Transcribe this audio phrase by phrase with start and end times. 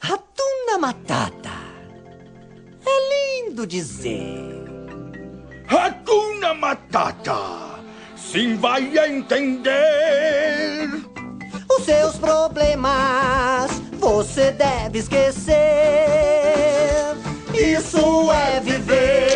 [0.00, 1.50] Ratuna Matata.
[2.86, 4.64] É lindo dizer.
[5.66, 7.82] Ratuna Matata.
[8.16, 10.88] Sim, vai entender.
[11.70, 15.54] Os seus problemas você deve esquecer.
[17.52, 19.33] Isso é viver,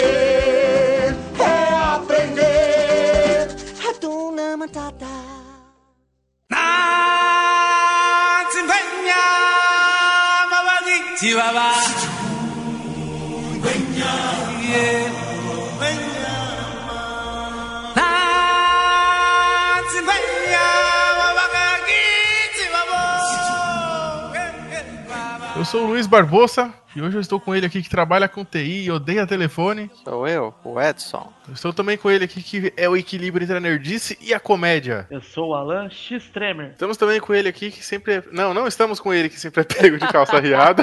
[25.70, 28.84] sou o Luiz Barbosa e hoje eu estou com ele aqui que trabalha com TI
[28.84, 29.90] e odeia telefone.
[30.02, 31.30] Sou eu, o Edson.
[31.46, 34.40] Eu estou também com ele aqui que é o equilíbrio entre a nerdice e a
[34.40, 35.06] comédia.
[35.10, 36.70] Eu sou o Alan X Tremer.
[36.70, 38.22] Estamos também com ele aqui que sempre é...
[38.32, 40.82] Não, não estamos com ele que sempre é pego de calça riada.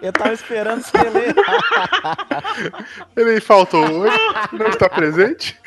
[0.00, 1.34] Eu tava esperando você ler.
[3.14, 4.16] ele faltou hoje,
[4.52, 5.58] não está presente.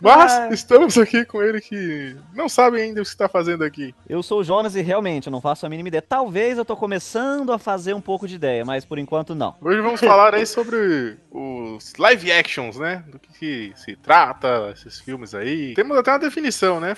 [0.00, 0.52] Mas Ai.
[0.52, 3.94] estamos aqui com ele que não sabe ainda o que está fazendo aqui.
[4.08, 6.02] Eu sou o Jonas e realmente eu não faço a mínima ideia.
[6.02, 9.54] Talvez eu tô começando a fazer um pouco de ideia, mas por enquanto não.
[9.60, 13.04] Hoje vamos falar aí sobre os live actions, né?
[13.08, 15.74] Do que, que se trata, esses filmes aí.
[15.74, 16.96] Temos até uma definição, né?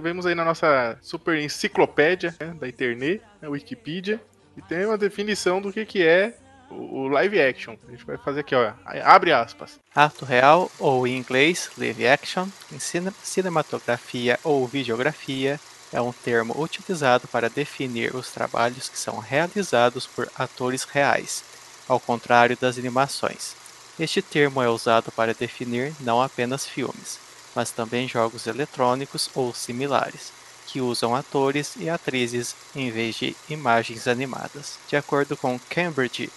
[0.00, 4.20] Vemos aí na nossa super enciclopédia né, da internet, a Wikipedia,
[4.56, 6.34] e tem uma definição do que, que é
[6.72, 7.76] o live action.
[7.86, 8.72] A gente vai fazer aqui, ó.
[9.04, 9.78] Abre aspas.
[9.94, 15.60] Ato real, ou em inglês, live action, em cine- cinematografia ou videografia,
[15.92, 21.44] é um termo utilizado para definir os trabalhos que são realizados por atores reais,
[21.86, 23.54] ao contrário das animações.
[24.00, 27.18] Este termo é usado para definir não apenas filmes,
[27.54, 30.32] mas também jogos eletrônicos ou similares,
[30.66, 34.78] que usam atores e atrizes em vez de imagens animadas.
[34.88, 36.30] De acordo com Cambridge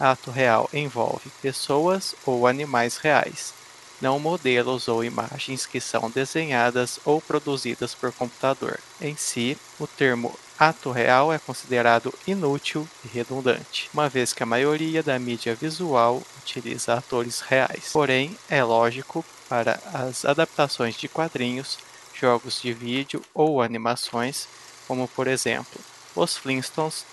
[0.00, 3.52] Ato real envolve pessoas ou animais reais,
[4.00, 8.78] não modelos ou imagens que são desenhadas ou produzidas por computador.
[9.00, 14.46] Em si, o termo ato real é considerado inútil e redundante, uma vez que a
[14.46, 17.90] maioria da mídia visual utiliza atores reais.
[17.92, 21.76] Porém, é lógico para as adaptações de quadrinhos,
[22.14, 24.46] jogos de vídeo ou animações,
[24.86, 25.80] como por exemplo,
[26.14, 27.04] Os Flintstones,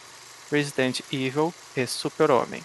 [0.52, 2.64] Resident Evil e Super-Homem.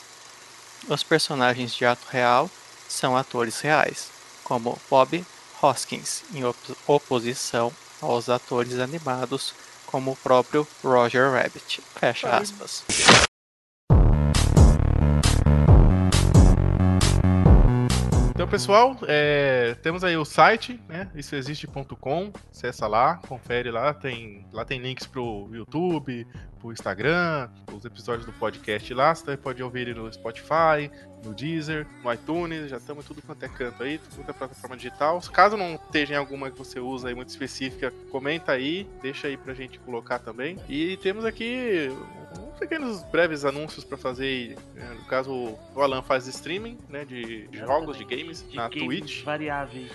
[0.91, 2.51] Os personagens de ato real
[2.89, 4.09] são atores reais,
[4.43, 5.25] como Bob
[5.62, 9.55] Hoskins, em op- oposição aos atores animados,
[9.87, 11.81] como o próprio Roger Rabbit.
[11.95, 12.83] Fecha aspas.
[18.50, 21.09] Pessoal, é, temos aí o site, né?
[21.15, 22.33] Issoexiste.com.
[22.50, 23.94] Acessa lá, confere lá.
[23.94, 26.27] Tem, lá tem links pro YouTube,
[26.59, 29.15] pro Instagram, os episódios do podcast lá.
[29.15, 30.91] Você também pode ouvir ele no Spotify,
[31.25, 32.69] no Deezer, no iTunes.
[32.69, 35.21] Já estamos tudo quanto é canto aí, tudo é plataforma digital.
[35.33, 39.37] Caso não esteja em alguma que você usa aí muito específica, comenta aí, deixa aí
[39.37, 40.59] pra gente colocar também.
[40.69, 41.89] E temos aqui
[42.37, 44.25] uns pequenos breves anúncios pra fazer.
[44.25, 44.94] aí, né?
[44.98, 47.04] No caso, o Alan faz streaming, né?
[47.04, 49.25] De jogos, de games, De na games Twitch.
[49.25, 49.91] variáveis.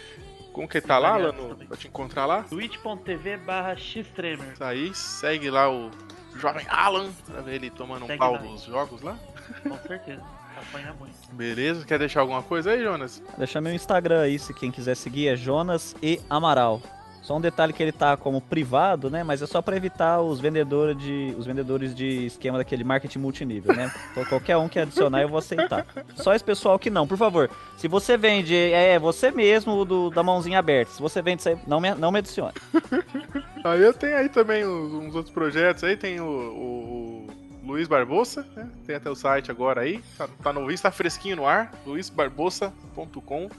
[0.52, 1.31] Como que tá lá, Alan?
[1.34, 1.68] também.
[1.68, 2.44] Pra te encontrar lá?
[2.44, 4.53] twitch.tv barra xtremer.
[4.53, 5.92] Isso aí, segue lá o
[6.38, 8.40] jovem Alan pra ver ele tomando um Segue pau lá.
[8.42, 9.18] nos jogos lá.
[9.64, 10.24] Com certeza.
[10.58, 11.14] Apanha muito.
[11.34, 11.86] Beleza?
[11.86, 13.22] Quer deixar alguma coisa aí, Jonas?
[13.38, 16.82] Deixa meu Instagram aí, se quem quiser seguir é Jonas e Amaral.
[17.25, 19.24] Só um detalhe que ele tá como privado, né?
[19.24, 23.75] Mas é só pra evitar os vendedores de os vendedores de esquema daquele marketing multinível,
[23.75, 23.91] né?
[24.12, 25.88] Então qualquer um que adicionar eu vou aceitar.
[26.16, 27.50] Só esse pessoal que não, por favor.
[27.78, 30.91] Se você vende, é você mesmo do, da mãozinha aberta.
[30.91, 32.53] Se você vende não me, não me adicione.
[33.66, 37.28] Aí eu tenho aí também uns, uns outros projetos aí, tem o, o-
[37.66, 38.69] Luiz Barbosa, né?
[38.85, 43.50] Tem até o site agora aí, tá, tá no está fresquinho no ar, luizbarbosa.com.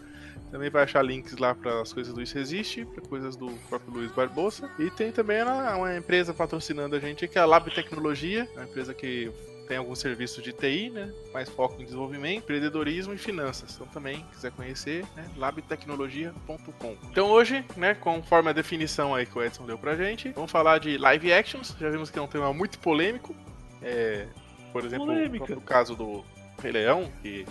[0.51, 3.93] Também vai achar links lá para as coisas do Isso Resiste, para coisas do próprio
[3.93, 4.71] Luiz Barbosa.
[4.79, 8.95] E tem também uma, empresa patrocinando a gente, que é a Lab Tecnologia, uma empresa
[8.95, 9.31] que
[9.67, 11.13] tem alguns serviços de TI, né?
[11.33, 13.75] Mais foco em desenvolvimento, empreendedorismo e finanças.
[13.75, 15.29] Então também, quiser conhecer, né?
[15.37, 16.97] labtecnologia.com.
[17.11, 20.79] Então hoje, né, conforme a definição aí que o Edson deu pra gente, vamos falar
[20.79, 21.75] de live actions.
[21.79, 23.35] Já vimos que é um tema muito polêmico.
[23.83, 24.27] É,
[24.73, 25.55] por exemplo, Polêmica.
[25.55, 26.25] no caso do
[26.63, 27.45] Rei Leão, que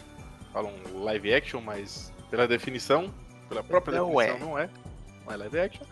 [0.53, 3.13] falam live action, mas pela definição,
[3.47, 4.39] pela própria Não definição, é.
[4.39, 4.69] não é.
[5.25, 5.85] Não é live action.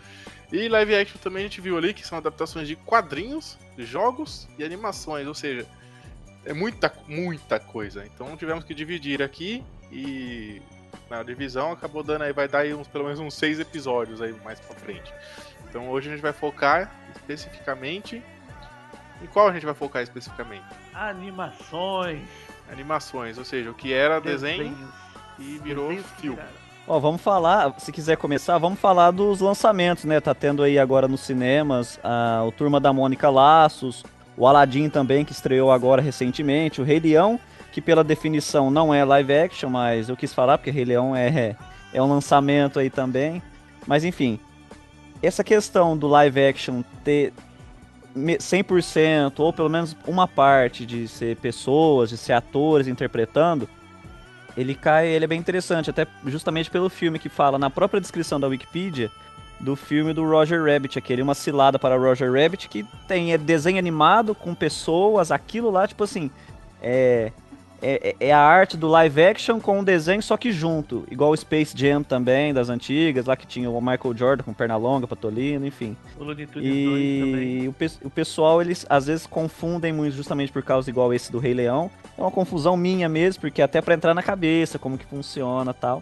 [0.51, 4.47] E live action também a gente viu ali que são adaptações de quadrinhos, de jogos
[4.57, 5.65] e animações, ou seja,
[6.45, 8.05] é muita, muita coisa.
[8.05, 10.61] Então tivemos que dividir aqui e
[11.09, 14.33] na divisão acabou dando aí, vai dar aí uns, pelo menos uns seis episódios aí
[14.43, 15.11] mais pra frente.
[15.67, 18.21] Então hoje a gente vai focar especificamente
[19.21, 20.65] Em qual a gente vai focar especificamente?
[20.93, 22.27] Animações.
[22.71, 24.75] Animações, ou seja, o que era desenho
[25.39, 26.39] e virou que filme.
[26.87, 30.19] Ó, vamos falar, se quiser começar, vamos falar dos lançamentos, né?
[30.19, 34.03] Tá tendo aí agora nos cinemas a, o Turma da Mônica Laços,
[34.35, 37.39] o Aladdin também, que estreou agora recentemente, o Rei Leão,
[37.71, 41.55] que pela definição não é live action, mas eu quis falar porque Rei Leão é,
[41.93, 43.41] é um lançamento aí também.
[43.87, 44.37] Mas enfim,
[45.21, 47.33] essa questão do live action ter
[48.13, 53.69] me- 100% ou pelo menos uma parte de ser pessoas, de ser atores interpretando,
[54.55, 58.39] ele cai, ele é bem interessante, até justamente pelo filme que fala na própria descrição
[58.39, 59.11] da Wikipedia
[59.59, 63.79] do filme do Roger Rabbit, aquele uma cilada para Roger Rabbit que tem é desenho
[63.79, 66.29] animado com pessoas, aquilo lá tipo assim,
[66.81, 67.31] é
[67.83, 71.37] é, é a arte do live action com o desenho só que junto, igual o
[71.37, 75.65] Space Jam também das antigas, lá que tinha o Michael Jordan com perna longa, patolino,
[75.67, 75.95] enfim.
[76.17, 77.63] O Looney Tunes 2 também.
[77.63, 81.31] E o, pe- o pessoal, eles às vezes confundem muito justamente por causa igual esse
[81.31, 81.91] do Rei Leão.
[82.17, 85.73] É uma confusão minha mesmo, porque até pra entrar na cabeça, como que funciona e
[85.73, 86.01] tal.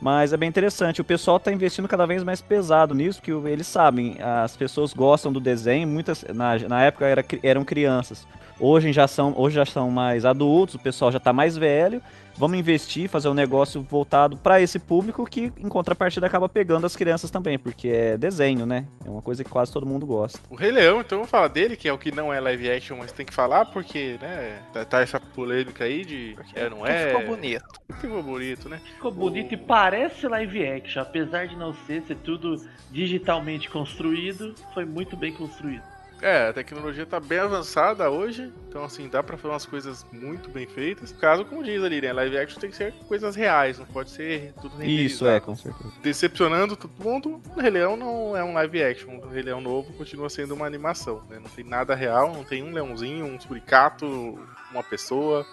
[0.00, 1.00] Mas é bem interessante.
[1.00, 5.32] O pessoal tá investindo cada vez mais pesado nisso, porque eles sabem, as pessoas gostam
[5.32, 8.26] do desenho, muitas na, na época era, eram crianças.
[8.58, 12.00] Hoje já são, hoje já são mais adultos, o pessoal já tá mais velho.
[12.36, 16.96] Vamos investir, fazer um negócio voltado para esse público que, em contrapartida, acaba pegando as
[16.96, 18.86] crianças também, porque é desenho, né?
[19.06, 20.40] É uma coisa que quase todo mundo gosta.
[20.50, 22.96] O Rei Leão, então vamos falar dele, que é o que não é live action,
[22.98, 27.08] mas tem que falar, porque, né, tá, tá essa polêmica aí de é, não é.
[27.08, 27.64] ficou bonito.
[28.00, 28.80] Ficou bonito, né?
[28.84, 32.56] Ficou bonito e parece live action, apesar de não ser, ser tudo
[32.90, 35.93] digitalmente construído, foi muito bem construído.
[36.22, 40.48] É, a tecnologia tá bem avançada hoje, então assim, dá pra fazer umas coisas muito
[40.48, 41.12] bem feitas.
[41.12, 44.10] No caso, como diz ali, né, live action tem que ser coisas reais, não pode
[44.10, 45.30] ser tudo Isso, renderizado.
[45.30, 45.92] é, com certeza.
[46.02, 49.92] Decepcionando todo mundo, o Rei Leão não é um live action, o Rei Leão novo
[49.92, 51.38] continua sendo uma animação, né?
[51.38, 54.38] Não tem nada real, não tem um leãozinho, um suricato,
[54.70, 55.44] uma pessoa,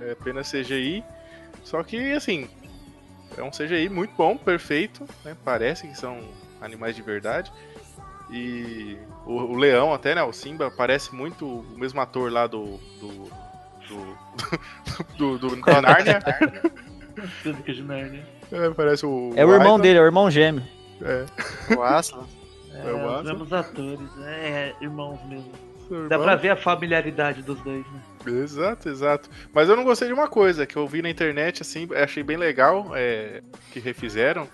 [0.00, 1.04] é apenas CGI.
[1.62, 2.48] Só que, assim,
[3.36, 5.36] é um CGI muito bom, perfeito, né?
[5.44, 6.20] Parece que são
[6.60, 7.52] animais de verdade.
[8.32, 8.96] E
[9.26, 10.22] o, o leão até, né?
[10.22, 12.78] O Simba parece muito o mesmo ator lá do.
[13.00, 13.30] do.
[13.88, 14.18] do.
[15.18, 15.56] do, do, do
[17.64, 18.26] de Nárnia.
[18.52, 19.32] É, parece o.
[19.36, 19.80] É o irmão Aslan.
[19.80, 20.62] dele, é o irmão gêmeo.
[21.02, 21.24] É,
[21.74, 22.24] O Aslan.
[22.74, 23.22] É, É o os Aslan.
[23.24, 24.32] mesmos atores, né?
[24.48, 25.50] É, irmãos mesmo.
[25.88, 26.22] seu Dá irmão.
[26.28, 28.00] pra ver a familiaridade dos dois, né?
[28.26, 29.28] Exato, exato.
[29.52, 32.36] Mas eu não gostei de uma coisa que eu vi na internet, assim, achei bem
[32.36, 33.42] legal, é,
[33.72, 34.46] que refizeram,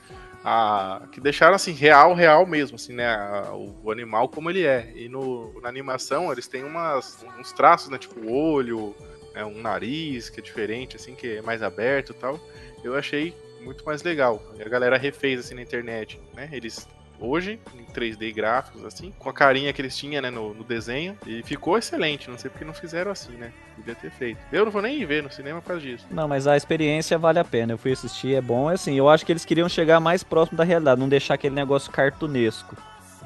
[0.49, 3.05] a, que deixaram assim, real, real mesmo, assim, né?
[3.05, 4.93] a- o, animal como ele é.
[4.95, 7.99] E no, na animação eles têm umas, uns traços, né?
[7.99, 8.95] Tipo olho,
[9.35, 12.39] né, um nariz que é diferente, assim, que é mais aberto e tal.
[12.85, 14.41] Eu achei muito mais legal.
[14.57, 16.49] E a galera refez assim na internet, né?
[16.53, 16.87] Eles
[17.19, 21.17] hoje, em 3D gráficos, assim, com a carinha que eles tinham, né, no, no desenho,
[21.27, 22.31] e ficou excelente.
[22.31, 23.53] Não sei porque não fizeram assim, né?
[23.77, 24.39] Podia ter feito.
[24.53, 26.07] Eu não vou nem ver no cinema por causa disso.
[26.11, 27.73] Não, mas a experiência vale a pena.
[27.73, 28.69] Eu fui assistir, é bom.
[28.69, 31.91] Assim, eu acho que eles queriam chegar mais próximo da realidade, não deixar aquele negócio
[31.93, 32.77] cartunesco.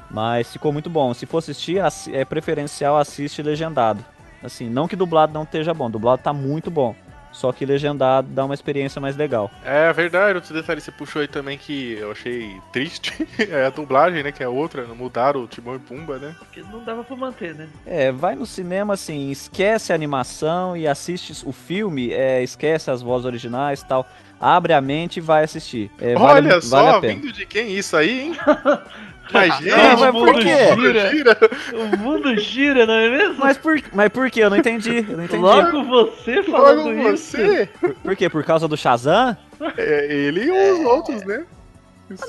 [0.09, 1.13] Mas ficou muito bom.
[1.13, 4.03] Se for assistir, assi- é preferencial assiste legendado.
[4.43, 6.95] Assim, não que dublado não esteja bom, dublado tá muito bom.
[7.31, 9.49] Só que legendado dá uma experiência mais legal.
[9.63, 13.69] É verdade, outro detalhe que você puxou aí também que eu achei triste é a
[13.69, 14.31] dublagem, né?
[14.31, 16.35] Que é outra, mudaram o Timão e Pumba, né?
[16.37, 17.67] Porque não dava pra manter, né?
[17.85, 23.01] É, vai no cinema assim, esquece a animação e assiste o filme, é, esquece as
[23.01, 24.05] vozes originais e tal.
[24.39, 25.91] Abre a mente e vai assistir.
[25.99, 27.13] É, vale, Olha vale só, a pena.
[27.13, 28.37] vindo de quem isso aí, hein?
[29.33, 31.09] Mas, gente, Ah, mas por quê?
[31.11, 31.37] gira.
[31.73, 33.35] O mundo gira, não é mesmo?
[33.39, 34.41] Mas por, mas por quê?
[34.43, 35.05] Eu não entendi.
[35.09, 35.41] Eu não entendi.
[35.41, 37.37] Logo você falando Logo isso.
[37.37, 38.29] você, Por, por quê?
[38.29, 39.37] Por causa do Shazam?
[39.77, 41.45] é, ele e os outros, né?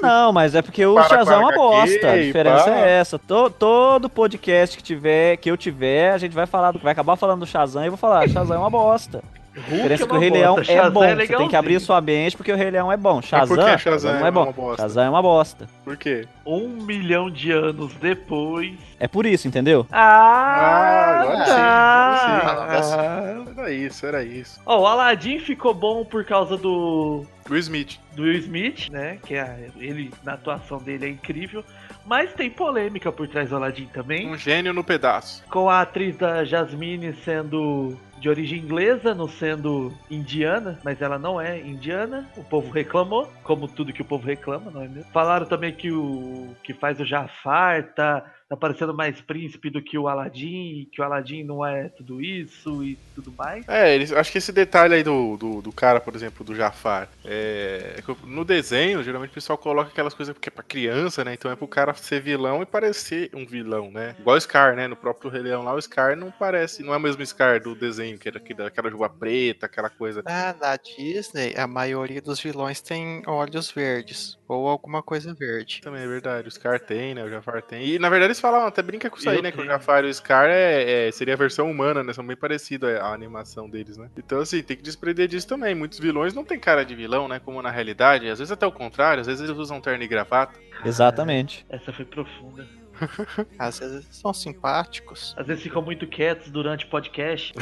[0.01, 2.11] Não, mas é porque o Para Shazam é uma bosta.
[2.13, 2.77] A diferença pá.
[2.79, 3.19] é essa.
[3.19, 7.17] To- todo podcast que tiver, que eu tiver, a gente vai falar, do- vai acabar
[7.17, 9.25] falando do Shazam e eu vou falar, Shazam é uma bosta.
[9.55, 11.05] A diferença é que o Rei bosta, Leão é Shazam bom.
[11.05, 13.17] é Você tem que abrir sua mente porque o Rei Leão é bom.
[13.21, 14.53] por Shazam, que Shazam Shazam não é é bom.
[14.53, 14.83] bosta?
[14.83, 15.69] Shazam é uma bosta.
[15.85, 16.27] Por quê?
[16.47, 18.75] Um milhão de anos depois.
[18.99, 19.87] É por isso, entendeu?
[19.93, 22.19] Ah, agora tá.
[22.25, 22.95] sim, agora sim.
[22.99, 24.61] Ah, era isso, era isso.
[24.65, 27.99] Ó, o Aladdin ficou bom por causa do Will Smith.
[28.15, 29.19] do Will Smith, né?
[29.27, 31.65] Que é, ele, na atuação dele é incrível.
[32.07, 34.29] Mas tem polêmica por trás do Aladdin também.
[34.29, 35.45] Um gênio no pedaço.
[35.51, 41.41] Com a atriz da Jasmine sendo de origem inglesa, não sendo indiana, mas ela não
[41.41, 42.31] é indiana.
[42.37, 45.11] O povo reclamou, como tudo que o povo reclama, não é mesmo?
[45.13, 49.97] Falaram também que o que faz o Jafar tá tá parecendo mais príncipe do que
[49.97, 53.67] o Aladdin, que o Aladdin não é tudo isso e tudo mais.
[53.67, 57.09] É, eles, acho que esse detalhe aí do, do, do cara, por exemplo, do Jafar,
[57.25, 61.25] é, é que no desenho, geralmente o pessoal coloca aquelas coisas porque é pra criança,
[61.25, 61.33] né?
[61.33, 64.15] Então é pro cara ser vilão e parecer um vilão, né?
[64.19, 64.87] Igual o Scar, né?
[64.87, 67.75] No próprio Rei Leão lá, o Scar não parece, não é o mesmo Scar do
[67.75, 70.23] desenho, que era aquela, juba preta, aquela coisa.
[70.23, 75.81] Na, na Disney, a maioria dos vilões tem olhos verdes ou alguma coisa verde.
[75.83, 77.25] Também é verdade, o Scar tem, né?
[77.25, 77.87] O Jafar tem.
[77.87, 79.51] E na verdade falam, até brinca com isso Eu aí, né?
[79.51, 79.65] Que o.
[79.65, 82.13] Jafar e o Scar é, é- seria a versão humana, né?
[82.13, 84.11] São bem parecidos a, a animação deles, né?
[84.19, 85.75] Então, assim, tem que desprender disso também.
[85.75, 87.39] Muitos vilões não têm cara de vilão, né?
[87.39, 90.59] Como na realidade, às vezes até o contrário, às vezes eles usam terno e gravata.
[90.85, 91.65] Exatamente.
[91.71, 92.67] Essa foi profunda.
[93.59, 95.35] Às vezes são simpáticos.
[95.37, 97.53] Às vezes ficam muito quietos durante o podcast.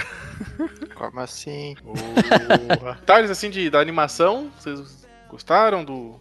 [0.95, 1.77] Como assim?
[2.99, 6.21] Detalhes assim de, da animação, vocês gostaram do,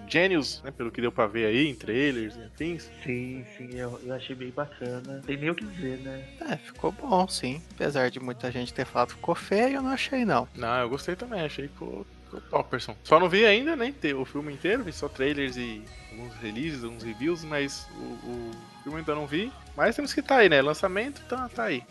[0.00, 0.70] do, Genius, né?
[0.70, 2.90] Pelo que deu pra ver aí em trailers e afins.
[3.02, 5.22] Sim, sim, eu, eu achei bem bacana.
[5.26, 6.24] Tem nem o que dizer, né?
[6.48, 7.62] É, ficou bom, sim.
[7.74, 10.48] Apesar de muita gente ter falado que ficou feio, eu não achei não.
[10.54, 12.06] Não, eu gostei também, achei que ficou,
[12.50, 12.96] topperson.
[13.04, 16.84] Só não vi ainda, nem ter o filme inteiro, vi só trailers e alguns releases,
[16.84, 18.50] alguns reviews, mas o, o
[18.82, 19.52] filme ainda não vi.
[19.76, 20.60] Mas temos que estar aí, né?
[20.62, 21.82] Lançamento, tá, tá aí.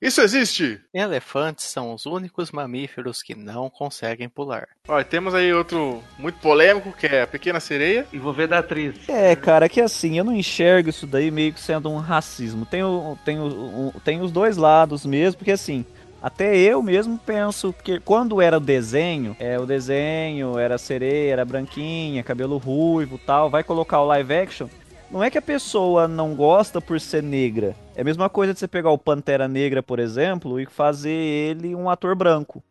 [0.00, 0.80] Isso existe!
[0.94, 4.68] Elefantes são os únicos mamíferos que não conseguem pular.
[4.86, 8.06] Olha, temos aí outro muito polêmico, que é a Pequena Sereia.
[8.12, 8.94] E vou ver da atriz.
[9.08, 12.64] É, cara, que assim, eu não enxergo isso daí meio que sendo um racismo.
[12.64, 13.46] Tem, o, tem, o,
[13.94, 15.84] o- tem os dois lados mesmo, porque assim,
[16.22, 21.44] até eu mesmo penso que quando era o desenho, é o desenho, era sereia, era
[21.44, 24.68] branquinha, cabelo ruivo tal, vai colocar o live action.
[25.10, 27.74] Não é que a pessoa não gosta por ser negra.
[27.98, 31.74] É a mesma coisa de você pegar o Pantera Negra, por exemplo, e fazer ele
[31.74, 32.62] um ator branco.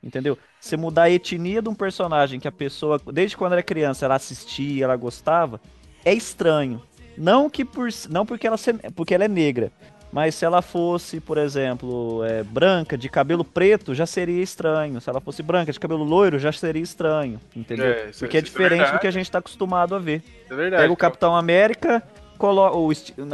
[0.00, 0.38] Entendeu?
[0.60, 4.14] Você mudar a etnia de um personagem que a pessoa, desde quando era criança, ela
[4.14, 5.60] assistia, ela gostava,
[6.04, 6.80] é estranho.
[7.18, 8.56] Não que por não porque ela,
[8.94, 9.72] porque ela é negra,
[10.12, 15.00] mas se ela fosse, por exemplo, é, branca, de cabelo preto, já seria estranho.
[15.00, 17.40] Se ela fosse branca, de cabelo loiro, já seria estranho.
[17.56, 17.86] Entendeu?
[17.86, 19.00] É, isso- porque é isso é diferente do verdade.
[19.00, 20.22] que a gente está acostumado a ver.
[20.48, 20.82] É verdade.
[20.84, 22.00] Pega o Capitão América,
[22.36, 22.90] coloca o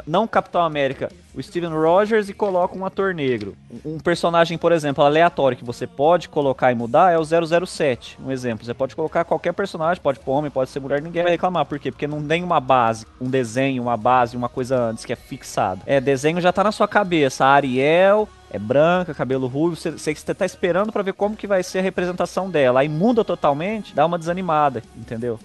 [0.07, 3.57] não Capitão América, o Steven Rogers e coloca um ator negro.
[3.85, 7.25] Um personagem, por exemplo, aleatório que você pode colocar e mudar é o
[7.67, 8.19] 007.
[8.25, 11.33] Um exemplo, você pode colocar qualquer personagem, pode pôr homem, pode ser mulher, ninguém vai
[11.33, 11.65] reclamar.
[11.67, 11.91] Por quê?
[11.91, 15.83] Porque não tem uma base, um desenho, uma base, uma coisa antes que é fixado.
[15.87, 17.45] É, desenho já tá na sua cabeça.
[17.45, 21.47] A Ariel é branca, cabelo ruivo, você, você você tá esperando pra ver como que
[21.47, 22.81] vai ser a representação dela.
[22.81, 25.41] Aí muda totalmente, dá uma desanimada, entendeu?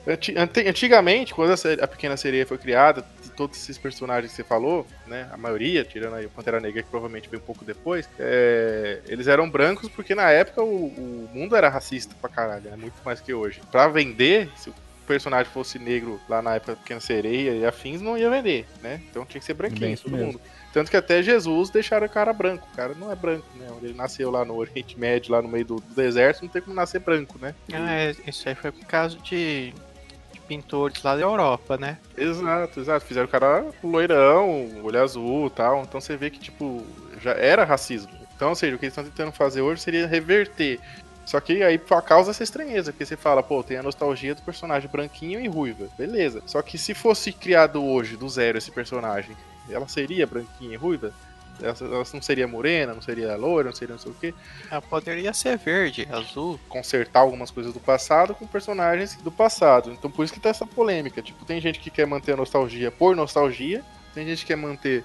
[0.67, 3.05] Antigamente, quando a, se- a Pequena Sereia foi criada,
[3.37, 6.89] todos esses personagens que você falou, né, a maioria, tirando aí o Pantera Negra, que
[6.89, 11.55] provavelmente veio um pouco depois, é, eles eram brancos porque na época o, o mundo
[11.55, 13.61] era racista pra caralho, né, muito mais que hoje.
[13.71, 14.73] Pra vender, se o
[15.05, 19.01] personagem fosse negro lá na época Pequena Sereia e afins, não ia vender, né?
[19.09, 20.25] Então tinha que ser branquinho, todo mesmo.
[20.25, 20.41] mundo.
[20.73, 22.67] Tanto que até Jesus deixaram o cara branco.
[22.71, 23.67] O cara não é branco, né?
[23.71, 26.61] Onde ele nasceu lá no Oriente Médio, lá no meio do, do deserto, não tem
[26.61, 27.55] como nascer branco, né?
[27.73, 29.73] Ah, é, isso aí foi por causa de
[30.47, 31.97] pintores lá da Europa, né?
[32.17, 33.05] Exato, exato.
[33.05, 35.81] Fizeram o cara loirão, olho azul e tal.
[35.83, 36.83] Então você vê que, tipo,
[37.21, 38.11] já era racismo.
[38.35, 40.79] Então, ou seja, o que eles estão tentando fazer hoje seria reverter.
[41.25, 44.89] Só que aí causa dessa estranheza, porque você fala, pô, tem a nostalgia do personagem
[44.89, 46.41] branquinho e ruiva, beleza.
[46.45, 49.35] Só que se fosse criado hoje, do zero, esse personagem,
[49.69, 51.11] ela seria branquinha e ruiva?
[51.61, 51.75] Ela,
[52.13, 54.33] não seria morena, não seria loira, não seria não sei o quê.
[54.69, 56.59] Ela poderia ser verde, azul.
[56.69, 59.91] Consertar algumas coisas do passado com personagens do passado.
[59.91, 61.21] Então por isso que tá essa polêmica.
[61.21, 63.83] Tipo, tem gente que quer manter a nostalgia por nostalgia,
[64.13, 65.03] tem gente que quer manter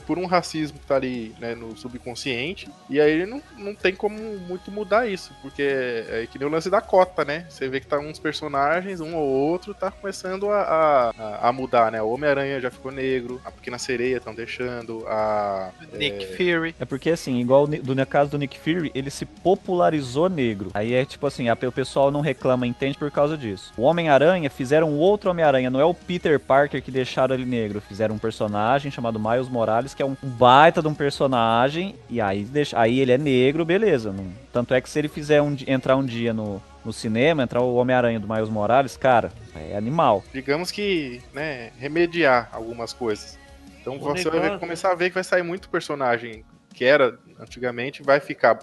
[0.00, 4.16] por- um racismo que tá ali né, no subconsciente, e aí não, não tem como
[4.40, 7.46] muito mudar isso, porque é, é que nem o lance da cota, né?
[7.48, 11.90] Você vê que tá uns personagens, um ou outro, tá começando a, a, a mudar,
[11.90, 12.00] né?
[12.02, 15.70] O Homem-Aranha já ficou negro, a Pequena Sereia estão deixando, a.
[15.94, 16.74] Nick Fury.
[16.78, 20.70] É porque, assim, igual do, no caso do Nick Fury, ele se popularizou negro.
[20.74, 23.72] Aí é tipo assim, a- o pessoal não reclama, entende por causa disso.
[23.76, 27.80] O Homem-Aranha fizeram um outro Homem-Aranha, não é o Peter Parker que deixaram ele negro.
[27.80, 32.44] Fizeram um personagem chamado Miles Morales, que é um baita de um personagem, e aí,
[32.44, 34.12] deixa, aí ele é negro, beleza.
[34.12, 37.60] não- tanto é que se ele fizer um, entrar um dia no, no cinema, entrar
[37.62, 40.22] o Homem-Aranha do Miles Morales, cara, é animal.
[40.32, 43.38] digamos que, né, remediar algumas coisas.
[43.80, 47.18] Então O você vai negócio- começar a ver que vai sair muito personagem que era
[47.40, 48.58] antigamente, vai ficar.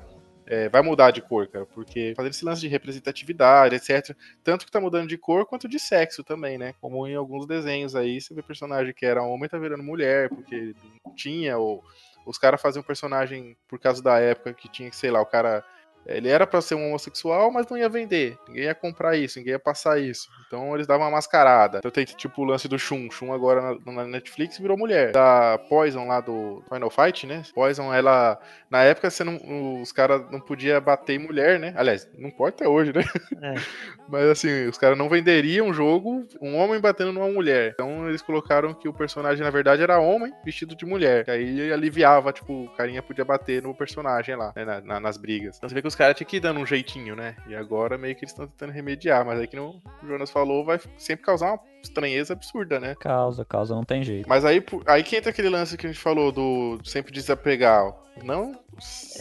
[0.50, 4.18] É, vai mudar de cor, cara, porque fazendo esse lance de representatividade, etc.
[4.44, 6.74] Tanto que tá mudando de cor quanto de sexo também, né?
[6.82, 10.74] Como em alguns desenhos aí, você vê personagem que era homem tá virando mulher, porque
[11.06, 11.84] não tinha, ou,
[12.26, 15.26] os caras faziam um personagem por causa da época que tinha que, sei lá, o
[15.26, 15.64] cara.
[16.10, 18.38] Ele era pra ser um homossexual, mas não ia vender.
[18.48, 20.28] Ninguém ia comprar isso, ninguém ia passar isso.
[20.48, 21.78] Então eles davam uma mascarada.
[21.80, 23.10] Então tem tipo o lance do Shun.
[23.12, 25.12] Shun agora na, na Netflix virou mulher.
[25.12, 27.44] Da Poison lá do Final Fight, né?
[27.54, 28.40] Poison, ela.
[28.70, 31.74] Na época você não, os caras não podiam bater em mulher, né?
[31.78, 33.04] Aliás, não pode até hoje, né?
[33.42, 33.56] É.
[34.10, 37.72] Mas assim, os caras não venderiam um jogo um homem batendo numa mulher.
[37.74, 41.26] Então eles colocaram que o personagem, na verdade, era homem vestido de mulher.
[41.26, 45.18] Que aí aliviava, tipo, o carinha podia bater no personagem lá, né, na- na- nas
[45.18, 45.58] brigas.
[45.58, 47.36] Então você vê que os caras tinham que ir dando um jeitinho, né?
[47.48, 49.26] E agora meio que eles estão tentando remediar.
[49.26, 52.96] Mas aí que não- o Jonas falou, vai sempre causar uma estranheza absurda, né?
[53.00, 54.28] Causa, causa, não tem jeito.
[54.28, 57.86] Mas aí, aí que entra aquele lance que a gente falou do sempre desapegar.
[57.86, 58.10] ó.
[58.22, 58.52] Não,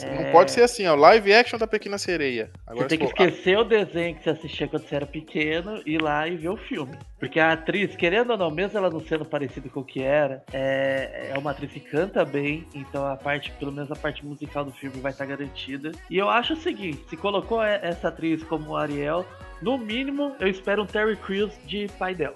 [0.02, 0.24] É.
[0.24, 0.96] não pode ser assim, ó.
[0.96, 2.50] Live action da Pequena Sereia.
[2.52, 5.80] Você Agora, tem que for- esquecer o desenho que você assistia quando você era pequeno,
[5.86, 6.98] ir lá e ver o filme.
[7.20, 10.42] Porque a atriz, querendo ou não, mesmo ela não sendo parecida com o que era,
[10.52, 14.64] é, é uma atriz que canta bem, então a parte, pelo menos a parte musical
[14.64, 15.92] do filme vai estar garantida.
[16.10, 19.24] E eu acho o seguinte, se colocou e- essa atriz como Ariel,
[19.62, 22.34] no mínimo eu espero um Terry Crews de pai dela.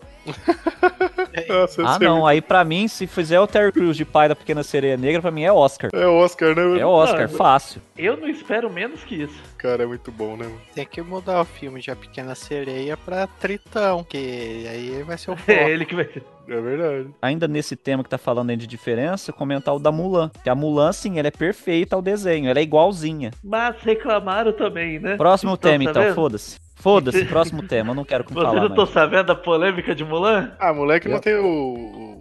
[1.49, 2.15] Nossa, Ah, esse é não.
[2.17, 5.21] muito- Aí pra mim, se fizer o Terry Crews de pai da Pequena Sereia Negra,
[5.21, 5.91] pra mim é Oscar.
[5.93, 6.79] É Oscar, né?
[6.81, 7.83] É Oscar, Não, fácil.
[7.97, 9.41] Eu não espero menos que isso.
[9.59, 10.45] Cara, é muito bom, né?
[10.47, 10.61] mano?
[10.75, 15.31] Tem que mudar o filme de A Pequena Sereia pra Tritão, que aí vai ser
[15.33, 15.51] o foco.
[15.51, 16.23] É ele que vai ser.
[16.49, 17.09] É verdade.
[17.23, 20.29] Ainda nesse tema que tá falando aí de diferença, comentar o da Mulan.
[20.43, 23.31] Que a Mulan, sim, ela é perfeita ao desenho, ela é igualzinha.
[23.45, 25.17] Mas reclamaram também, né?
[25.17, 26.59] Próximo Então, tema, tá então, foda-se.
[26.83, 28.91] Foda-se, próximo tema, eu não quero Você falar não tô mais.
[28.91, 30.53] sabendo da polêmica de Mulan?
[30.59, 32.21] Ah, moleque não tem o,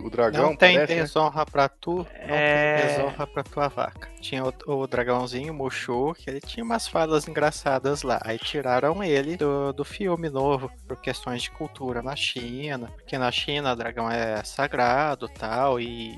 [0.00, 1.00] o, dragão, Não tem parece, né?
[1.02, 2.76] desonra pra tu, não É.
[2.76, 4.08] tem desonra pra tua vaca.
[4.20, 8.20] Tinha o, o dragãozinho, o Mushu, que ele tinha umas falas engraçadas lá.
[8.24, 12.88] Aí tiraram ele do, do filme novo, por questões de cultura na China.
[12.94, 16.16] Porque na China o dragão é sagrado tal, e.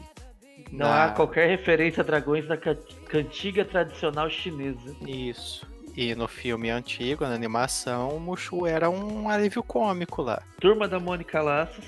[0.72, 2.76] Não na- há qualquer referência a dragões ca-
[3.08, 4.94] cantiga tradicional chinesa.
[5.06, 5.66] Isso.
[6.00, 10.40] E no filme antigo, na animação, o Mushu era um alívio cômico lá.
[10.60, 11.84] Turma da Mônica Laços,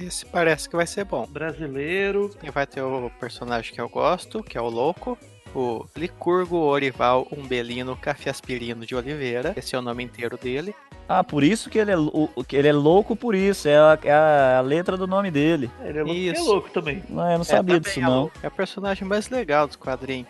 [0.00, 1.26] Esse parece que vai ser bom.
[1.26, 2.30] brasileiro.
[2.40, 5.18] E vai ter o personagem que eu gosto, que é o Louco.
[5.56, 9.52] O Licurgo Orival Umbelino Cafiaspirino de Oliveira.
[9.56, 10.72] Esse é o nome inteiro dele.
[11.08, 13.98] Ah, por isso que ele é, lou- que ele é louco por isso, é a,
[14.04, 15.68] é a letra do nome dele.
[15.84, 17.02] Ele é louco, ele é louco também.
[17.08, 18.30] Não, eu não É, sabia também disso é não.
[18.40, 20.28] É o personagem mais legal dos quadrinhos.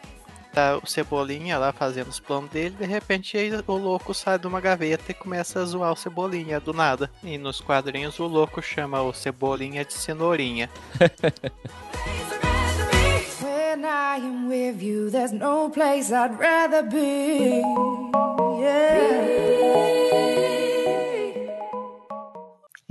[0.52, 4.60] Tá o Cebolinha lá fazendo os planos dele, de repente o louco sai de uma
[4.60, 7.10] gaveta e começa a zoar o Cebolinha do nada.
[7.22, 10.68] E nos quadrinhos o louco chama o Cebolinha de Cenourinha.
[13.42, 17.62] When I am with you, there's no place I'd rather be.
[18.60, 19.52] Yeah.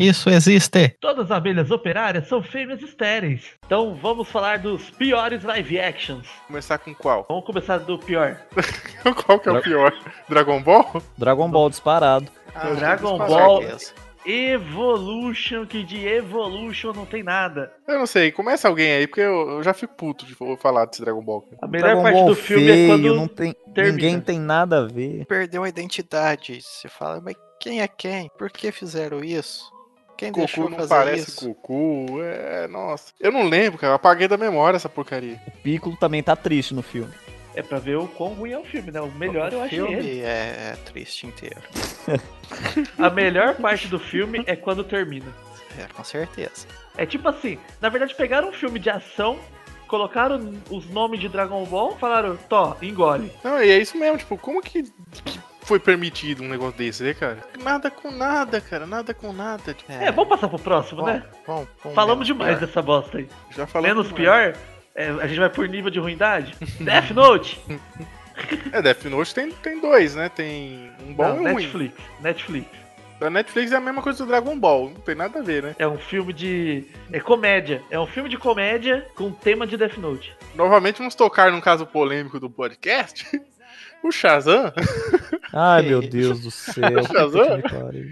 [0.02, 0.96] Isso existe!
[1.00, 3.44] Todas as abelhas operárias são fêmeas estéreis.
[3.66, 6.28] Então vamos falar dos piores live actions.
[6.48, 7.26] Começar com qual?
[7.30, 8.38] Vamos começar do pior.
[9.26, 9.94] qual que é o Dra- pior?
[10.28, 11.02] Dragon Ball?
[11.18, 12.28] Dragon Ball disparado.
[12.54, 13.64] Ah, Dragon Ball.
[14.24, 17.72] Evolution, que de Evolution não tem nada.
[17.88, 21.02] Eu não sei, começa alguém aí, porque eu, eu já fico puto de falar desse
[21.02, 21.44] Dragon Ball.
[21.62, 23.96] A melhor Dragon parte Ball do filme feio, é quando não tem, termina.
[23.96, 25.26] ninguém tem nada a ver.
[25.26, 26.62] Perdeu a identidade.
[26.62, 28.30] Você fala, mas quem é quem?
[28.38, 29.72] Por que fizeram isso?
[30.22, 31.48] Quem Goku não parece isso?
[31.48, 33.12] Goku, é, nossa.
[33.20, 35.42] Eu não lembro, cara, eu apaguei da memória essa porcaria.
[35.48, 37.12] O Piccolo também tá triste no filme.
[37.56, 39.02] é pra ver o quão ruim é o filme, né?
[39.02, 40.22] O melhor o eu achei filme ele.
[40.22, 41.62] é, é triste inteiro.
[42.98, 45.26] A melhor parte do filme é quando termina.
[45.80, 46.68] É, com certeza.
[46.98, 49.40] É tipo assim, na verdade pegaram um filme de ação,
[49.88, 53.32] colocaram os nomes de Dragon Ball, falaram, Tó, engole.
[53.44, 57.14] Não, e é isso mesmo, tipo, como que, que foi permitido um negócio desse, né,
[57.14, 57.38] cara?
[57.62, 59.74] Nada com nada, cara, nada com nada.
[59.74, 61.24] Tipo, É, vamos passar pro próximo, bom, né?
[61.46, 62.68] bom, bom, Falamos demais pior.
[62.68, 63.28] dessa bosta aí.
[63.56, 63.96] já falamos.
[63.98, 64.54] Menos pior,
[64.96, 66.56] é, a gente vai por nível de ruindade.
[66.80, 67.62] Death Note.
[68.72, 70.30] É, Death Note tem, tem dois, né?
[70.30, 71.64] Tem um bom Não, e um ruim.
[71.64, 71.96] Netflix.
[72.22, 72.68] Netflix.
[73.22, 75.76] A Netflix é a mesma coisa do Dragon Ball, não tem nada a ver, né?
[75.78, 76.86] É um filme de.
[77.12, 77.84] É comédia.
[77.92, 80.36] É um filme de comédia com tema de Death Note.
[80.56, 83.28] Novamente vamos tocar num caso polêmico do podcast.
[84.04, 84.72] O Shazam,
[85.54, 86.02] Ai, meu?
[86.02, 87.04] Deus do céu.
[87.12, 87.62] Shazam?
[87.62, 88.08] que pariu.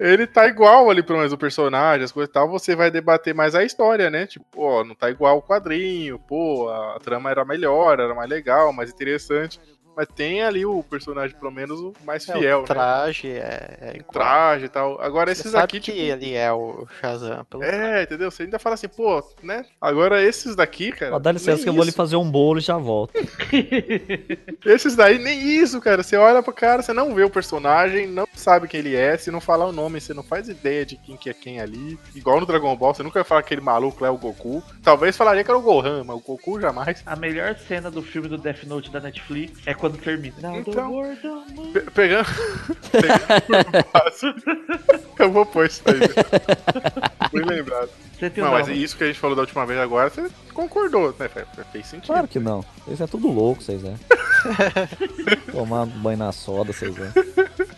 [0.00, 3.34] ele tá igual ali, pelo menos, o personagem, as coisas e tal, você vai debater
[3.34, 4.26] mais a história, né?
[4.26, 8.72] Tipo, ó, não tá igual o quadrinho, pô, a trama era melhor, era mais legal,
[8.72, 9.60] mais interessante.
[9.96, 12.66] Mas tem ali o personagem, pelo menos, o mais É, fiel, o né?
[12.66, 14.12] traje é, é igual.
[14.12, 15.00] traje e tal.
[15.00, 17.44] Agora Você esses sabe aqui, que tipo, ele é o Shazam.
[17.46, 17.62] Pelo...
[17.64, 18.30] É, entendeu?
[18.30, 19.64] Você ainda fala assim, pô, né?
[19.80, 21.16] Agora esses daqui, cara.
[21.16, 21.96] Ó, dá licença nem que eu vou lhe isso.
[21.96, 23.14] fazer um bolo e já volto.
[24.64, 26.02] Esses daí, nem isso, cara.
[26.02, 29.30] Você olha pro cara, você não vê o personagem, não sabe quem ele é, se
[29.30, 31.98] não falar o nome, você não faz ideia de quem que é quem ali.
[32.14, 34.62] Igual no Dragon Ball, você nunca vai falar que aquele maluco lá é o Goku.
[34.82, 37.02] Talvez falaria que era o Gohan, mas o Goku jamais.
[37.06, 40.34] A melhor cena do filme do Death Note da Netflix é quando termina.
[40.42, 41.72] Now the Então.
[41.72, 42.28] Pe- pegando.
[42.92, 43.86] pegando.
[45.18, 45.98] Eu vou pôr isso aí.
[47.30, 47.88] Fui lembrado.
[48.18, 51.14] Você tem Não, mas isso que a gente falou da última vez agora, você concordou,
[51.18, 51.28] né?
[51.28, 52.06] Fe- fe- Fez sentido.
[52.06, 52.64] Claro que não.
[52.86, 53.94] Vocês é tudo louco, vocês é.
[55.52, 57.12] Tomar banho na soda, vocês é.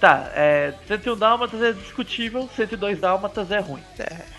[0.01, 3.83] Tá, é, 101 Dálmatas é discutível, 102 Dálmatas é ruim.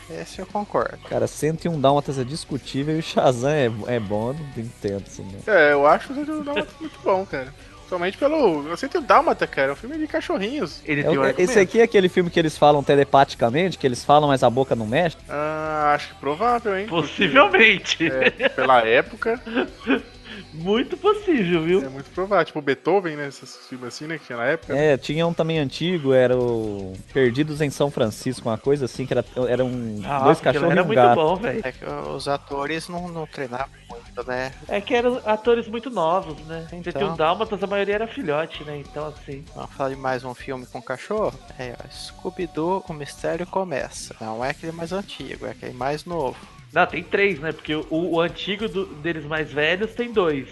[0.10, 0.98] Esse eu concordo.
[1.10, 5.24] Cara, 101 Dálmatas é discutível e o Shazam é, é bom, eu não entendo assim,
[5.24, 5.40] né?
[5.48, 7.54] É, eu acho o Dálmata muito bom, cara.
[7.90, 8.68] Somente pelo.
[8.68, 9.70] Eu sinto o Dálmata, cara.
[9.70, 10.80] É um filme de cachorrinhos.
[10.86, 14.30] Ele É um esse aqui é aquele filme que eles falam telepaticamente, que eles falam,
[14.30, 15.18] mas a boca não mexe.
[15.28, 16.86] Ah, acho que provável, hein?
[16.86, 18.06] Possivelmente.
[18.08, 19.42] É, pela época,
[20.54, 21.84] Muito possível, viu?
[21.86, 22.46] é muito provável.
[22.46, 23.28] Tipo Beethoven, né?
[23.28, 24.18] Esses filmes assim, né?
[24.18, 24.76] Que tinha na época.
[24.76, 29.14] É, tinha um também antigo, era o Perdidos em São Francisco, uma coisa assim, que
[29.14, 31.16] era, era um, Ah, dois cachorros e era um muito gato.
[31.16, 31.62] bom, velho.
[31.64, 34.52] É que os atores não, não treinavam muito, né?
[34.68, 36.68] É que eram atores muito novos, né?
[36.74, 36.92] Então.
[36.94, 38.78] 101 Dálmatas, a maioria era filhote, né?
[38.80, 39.44] Então, assim.
[39.56, 41.38] Vamos falar de mais um filme com cachorro?
[41.58, 44.16] É, ó, Scooby-Doo, o mistério começa.
[44.20, 46.38] Não é aquele mais antigo, é aquele mais novo.
[46.74, 47.52] Não, tem três, né?
[47.52, 50.48] Porque o, o antigo do- deles mais velhos tem dois.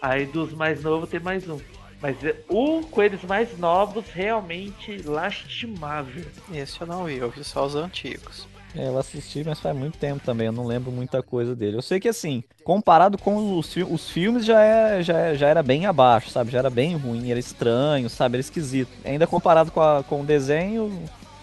[0.00, 1.58] Aí dos mais novos tem mais um.
[2.00, 6.24] Mas é- o com eles mais novos realmente lastimável.
[6.52, 8.46] Esse eu não vi, eu vi só os antigos.
[8.76, 11.78] É, eu assisti, mas faz muito tempo também, eu não lembro muita coisa dele.
[11.78, 15.62] Eu sei que assim, comparado com os, os filmes, já, é, já, é- já era
[15.62, 16.50] bem abaixo, sabe?
[16.52, 18.34] Já era bem ruim, era estranho, sabe?
[18.36, 18.90] Era esquisito.
[19.02, 20.92] Ainda comparado com, a- com o desenho,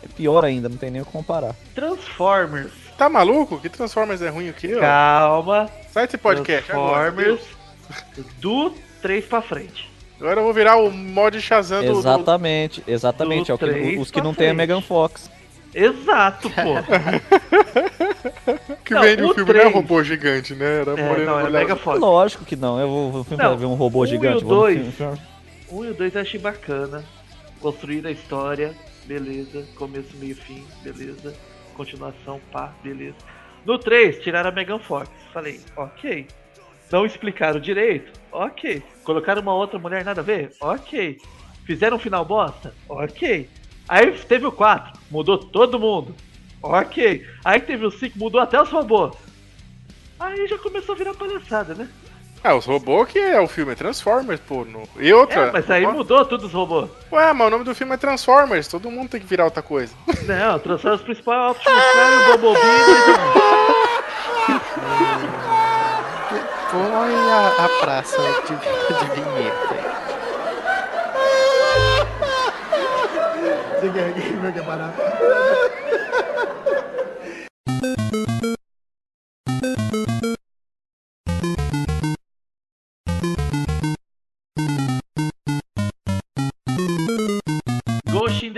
[0.03, 1.55] é pior ainda, não tem nem o que comparar.
[1.73, 2.82] Transformers.
[2.97, 3.59] Tá maluco?
[3.59, 4.79] Que Transformers é ruim o quê, ó?
[4.79, 5.69] Calma.
[5.91, 7.11] Sai desse podcast agora.
[7.11, 7.41] Transformers.
[8.39, 9.91] Do 3 pra frente.
[10.19, 13.47] Agora eu vou virar o mod Shazam do- Exatamente, exatamente.
[13.47, 14.57] do É o que- os que não tem a frente.
[14.57, 15.29] Megan Fox.
[15.73, 16.75] Exato, pô.
[18.85, 20.81] que Não, vem no o filme, não é robô gigante, né?
[20.81, 21.51] Era É, moreno não, é olhado.
[21.51, 21.99] Mega Fox.
[21.99, 24.43] Lógico que não, eu vou, vou Não, ver um robô um e gigante.
[24.43, 24.93] o no dois.
[24.95, 25.17] filme-
[25.71, 27.03] Um e o dois eu achei bacana.
[27.59, 28.73] Construir a história,
[29.05, 29.65] beleza.
[29.75, 31.33] Começo, meio, fim, beleza.
[31.73, 33.17] Continuação, pá, beleza.
[33.65, 35.09] No 3, tiraram a Megan Fox.
[35.31, 36.27] Falei, ok.
[36.91, 38.11] Não explicaram direito?
[38.31, 38.83] Ok.
[39.03, 40.51] Colocaram uma outra mulher, nada a ver?
[40.59, 41.17] Ok.
[41.65, 42.73] Fizeram um final bosta?
[42.87, 43.49] Ok.
[43.87, 46.15] Aí teve o 4, mudou todo mundo.
[46.61, 47.25] Ok.
[47.43, 49.15] Aí teve o 5, mudou até os robôs.
[50.19, 51.89] Aí já começou a virar palhaçada, né?
[52.43, 54.65] Ah, os robôs que é o filme, é Transformers, pô.
[54.65, 54.83] No...
[54.97, 55.47] E outra.
[55.47, 56.89] É, mas aí Ó, mudou todos os robôs.
[57.11, 59.93] Ué, mas o nome do filme é Transformers, todo mundo tem que virar outra coisa.
[60.27, 62.63] Não, Transformers principal é Optimus Prime, o Bumblebee.
[66.71, 68.55] Põe a, a praça de,
[68.97, 69.93] de vinheta aí.
[73.83, 74.17] Ghost
[79.93, 80.02] in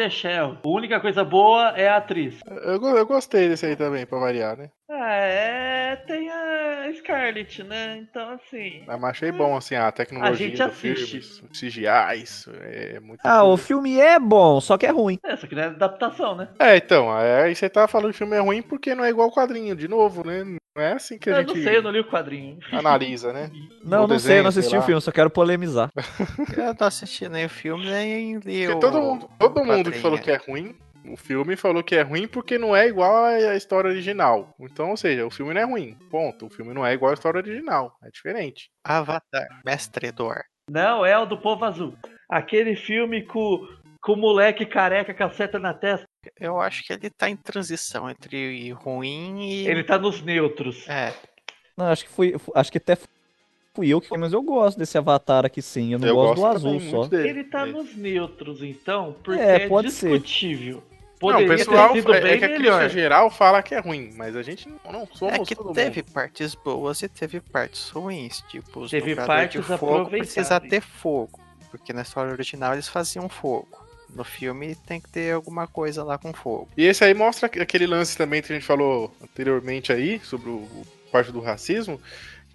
[0.05, 0.57] the Shell.
[0.63, 2.39] A única coisa boa é a atriz.
[2.47, 4.69] Eu, eu gostei desse aí também, pra variar, né?
[4.89, 5.95] Ah, é.
[6.07, 7.97] Tem a Scarlett, né?
[7.97, 8.83] Então, assim.
[8.85, 11.21] Mas achei bom, assim, a tecnologia A gente do assiste.
[11.21, 13.21] filme, CGI, isso é muito...
[13.23, 15.17] Ah, o filme é bom, só que é ruim.
[15.23, 16.49] É, só que não é adaptação, né?
[16.59, 19.29] É, então, aí você tá falando que o filme é ruim porque não é igual
[19.29, 20.57] o quadrinho, de novo, né?
[20.75, 22.59] Não é assim que a Eu gente não sei, eu não li o quadrinho.
[22.71, 23.49] analisa, né?
[23.83, 25.89] Não, No não sei, eu não desenho, sei assisti o filme, só quero polemizar.
[26.57, 29.99] Eu não assisti nem o filme, nem li o todo mundo, todo o mundo que
[29.99, 30.75] falou que é ruim,
[31.07, 34.55] o filme falou que é ruim porque não é igual à história original.
[34.59, 35.95] Então, ou seja, o filme não é ruim.
[36.09, 36.47] Ponto.
[36.47, 37.95] O filme não é igual à história original.
[38.03, 38.69] É diferente.
[38.83, 40.45] Avatar, Mestre do Ar.
[40.69, 41.93] Não, é o do Povo Azul.
[42.27, 43.67] Aquele filme com,
[44.01, 46.07] com o moleque careca com a seta na testa.
[46.39, 49.67] Eu acho que ele tá em transição entre ruim e.
[49.67, 50.87] Ele tá nos neutros.
[50.87, 51.13] É,
[51.77, 52.97] Não, acho que fui, acho que até
[53.73, 56.41] fui eu que, mas eu gosto desse Avatar aqui sim, eu não Eu gosto do
[56.41, 57.07] gosto azul também só.
[57.07, 57.29] dele.
[57.29, 57.65] Ele tá É.
[57.65, 60.09] nos neutros, então, porque É, é, pode ser.
[60.09, 60.83] discutível.
[61.21, 64.11] Não, Poderia o pessoal é, bem é que a crítica geral fala que é ruim,
[64.15, 66.11] mas a gente não, não somos é que todo teve mundo.
[66.13, 68.41] partes boas e teve partes ruins.
[68.49, 71.39] Tipo, os Teve dubladores de partes fogo precisa ter fogo.
[71.71, 73.67] Porque na história original eles faziam fogo.
[74.15, 76.69] No filme tem que ter alguma coisa lá com fogo.
[76.77, 80.55] E esse aí mostra aquele lance também que a gente falou anteriormente aí, sobre o,
[80.55, 81.99] o parte do racismo,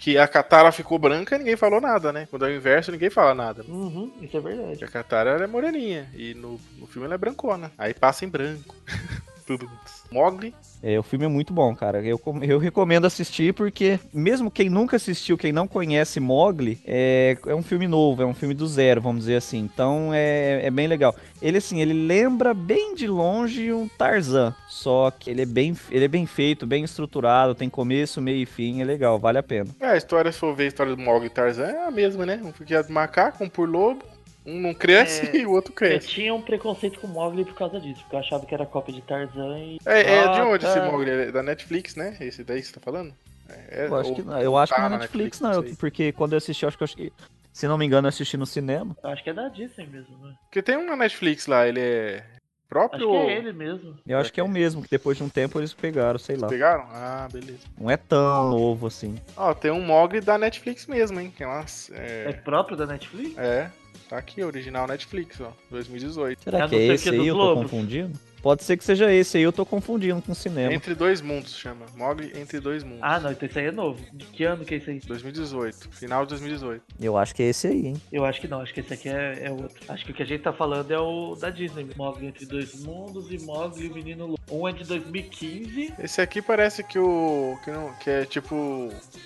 [0.00, 2.26] que a Katara ficou branca e ninguém falou nada, né?
[2.30, 3.62] Quando é o inverso, ninguém fala nada.
[3.68, 4.70] Uhum, isso é verdade.
[4.70, 7.70] Porque a Katara ela é moreninha e no, no filme ela é brancona.
[7.76, 8.74] Aí passa em branco.
[9.46, 9.70] Tudo.
[10.10, 10.54] Mogli.
[10.82, 12.02] É, o filme é muito bom, cara.
[12.02, 17.54] Eu, eu recomendo assistir porque, mesmo quem nunca assistiu, quem não conhece Mogli, é, é
[17.54, 19.58] um filme novo, é um filme do zero, vamos dizer assim.
[19.58, 21.14] Então é, é bem legal.
[21.42, 26.04] Ele, assim, ele lembra bem de longe um Tarzan, só que ele é, bem, ele
[26.04, 29.70] é bem feito, bem estruturado, tem começo, meio e fim, é legal, vale a pena.
[29.80, 32.26] É, a história, se for ver a história do Mogli e Tarzan, é a mesma,
[32.26, 32.40] né?
[32.42, 34.04] Um de macaco, um por lobo.
[34.44, 36.08] Um não cresce É, e o outro Eu cresce.
[36.08, 38.94] tinha um preconceito com o Mogli por causa disso, porque eu achava que era cópia
[38.94, 39.78] de Tarzan e.
[39.84, 40.70] É, é de onde tá.
[40.70, 41.10] esse Mogli?
[41.10, 42.16] É da Netflix, né?
[42.20, 43.14] Esse daí que você tá falando?
[43.48, 45.40] É, Eu acho ou- que, não- eu acho que tá não é na Netflix, Netflix,
[45.40, 47.12] não, não eu- porque quando eu assisti, eu acho que eu acho que,
[47.52, 48.96] se não me engano, eu assisti no cinema.
[49.02, 50.34] Eu acho que é da Disney mesmo, né?
[50.44, 52.24] Porque tem um na Netflix lá, ele é
[52.68, 53.98] próprio Acho que é ele mesmo.
[54.06, 56.46] Eu acho que é o mesmo, que depois de um tempo eles pegaram, sei lá.
[56.46, 56.84] pegaram?
[56.92, 57.58] Ah, beleza.
[57.76, 59.18] Não é tão novo assim.
[59.36, 61.32] Ó, tem um Mogli da Netflix mesmo, hein?
[61.36, 61.90] Que é umas.
[61.92, 63.36] É É, próprio da Netflix?
[63.36, 63.68] é,
[64.08, 66.42] tá aqui, original Netflix, ó, 2018.
[66.42, 67.26] Será É que não é sei o esse que aí?
[67.26, 68.18] Eu tô confundindo?
[68.42, 70.72] Pode ser que seja esse aí, eu tô confundindo com o cinema.
[70.72, 71.86] Entre dois mundos chama.
[71.94, 73.00] Mogli Entre Dois Mundos.
[73.02, 74.02] Ah, não, então esse aí é novo.
[74.12, 75.00] De que ano que é esse aí?
[75.00, 76.82] 2018, final de 2018.
[77.00, 78.02] Eu acho que é esse aí, hein?
[78.10, 79.78] Eu acho que não, acho que esse aqui é, é outro.
[79.88, 81.88] Acho que o que a gente tá falando é o da Disney.
[81.96, 84.40] Mogli Entre Dois Mundos e Mogli e o Menino Lobo.
[84.50, 85.94] Um é de 2015.
[85.98, 87.58] Esse aqui parece que o.
[87.64, 88.54] Que, não, que é tipo.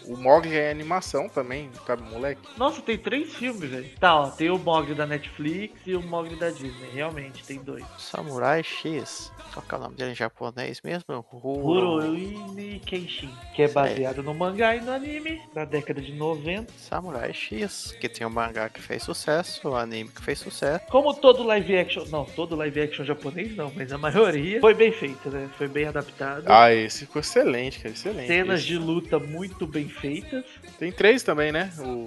[0.07, 2.40] O Mogli é animação também, sabe, moleque?
[2.57, 3.88] Nossa, tem três filmes, velho.
[3.98, 6.90] Tá, ó, tem o Mogli da Netflix e o Mogli da Disney.
[6.92, 7.85] Realmente, tem dois.
[7.98, 9.04] Samurai X.
[9.53, 11.23] Qual que é o nome dele em japonês mesmo?
[11.23, 16.73] Kuroini Kenshin, que é baseado no mangá e no anime da década de 90.
[16.79, 20.85] Samurai X, que tem o mangá que fez sucesso, o anime que fez sucesso.
[20.88, 24.93] Como todo live action, não, todo live action japonês não, mas a maioria foi bem
[24.93, 25.49] feito, né?
[25.57, 26.45] Foi bem adaptado.
[26.49, 28.27] Ah, esse ficou excelente, cara, excelente.
[28.27, 30.45] Cenas Esse- de luta muito bem feitas.
[30.79, 31.73] Tem três também, né?
[31.79, 32.07] O...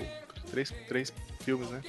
[0.52, 1.82] Três, três filmes, né?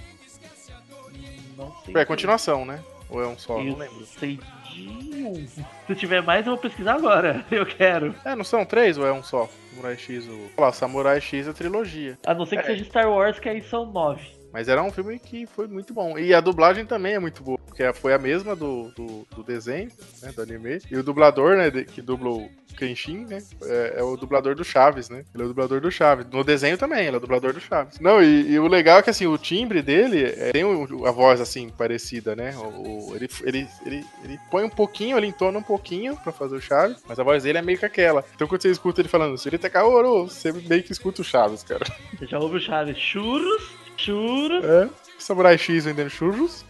[1.57, 1.95] Não sei.
[1.97, 2.83] É continuação, né?
[3.11, 3.59] Ou é um só?
[3.59, 4.05] Eu Não lembro.
[4.07, 4.39] sei
[4.71, 4.89] de
[5.25, 5.47] um.
[5.87, 7.45] Se tiver mais, eu vou pesquisar agora.
[7.51, 8.15] Eu quero.
[8.25, 9.49] É, não são três ou é um só?
[9.71, 10.33] Samurai X, o.
[10.57, 12.19] Olha lá, Samurai X é a trilogia.
[12.27, 12.67] A não ser que É.
[12.67, 14.38] seja Star Wars, que aí são nove.
[14.53, 16.19] Mas era um filme que foi muito bom.
[16.19, 17.59] E a dublagem também é muito boa.
[17.67, 19.91] Porque foi a mesma do, do, do desenho,
[20.23, 20.33] né?
[20.35, 20.79] Do anime.
[20.91, 21.71] E o dublador, né?
[21.71, 23.43] que dubla o Kenshin, né?
[23.63, 25.25] É, é o dublador do Chaves, né?
[25.35, 26.27] Ele é o dublador do Chaves.
[26.33, 28.01] No desenho também, ele é o dublador do Chaves.
[28.01, 30.63] Não, e, e o legal é que assim, o timbre dele é, tem
[31.07, 32.55] a voz assim, parecida, né?
[32.57, 36.57] O, o- ele, ele, ele, ele põe um pouquinho, ele entona um pouquinho pra fazer
[36.57, 38.25] o Chaves, mas a voz dele é meio que aquela.
[38.35, 41.85] Então quando você escuta ele falando, Surita Kaoru, você meio que escuta o Chaves, cara.
[42.19, 42.97] Você já ouve o Chaves?
[42.99, 43.71] Churros,
[44.03, 44.65] churros.
[44.65, 44.89] É.
[45.19, 46.65] Samurai X vendendo churros.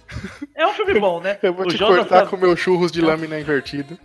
[0.54, 1.38] É um filme bom, né?
[1.42, 3.98] Eu vou o te Jonas cortar com meu churros de lâmina invertida.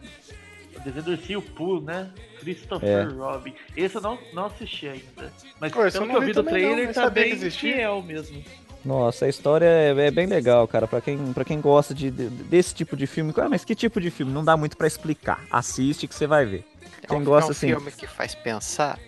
[0.76, 2.10] O desenho do Ursinho Pooh, né?
[2.40, 3.04] Christopher É.
[3.04, 3.54] Robin.
[3.76, 5.32] Esse eu não, não assisti ainda.
[5.60, 7.74] Mas Pô, pelo eu que não eu vi do não, trailer, nem tá bem existia.
[7.76, 8.44] fiel mesmo.
[8.84, 10.86] Nossa, a história é, é bem legal, cara.
[10.86, 13.34] Pra quem, pra quem gosta de, de- desse tipo de filme.
[13.38, 14.34] Ah, mas que tipo de filme?
[14.34, 15.42] Não dá muito pra explicar.
[15.50, 16.66] Assiste que você vai ver.
[17.02, 19.00] É Quem um, gosta, é um assim- filme que faz pensar.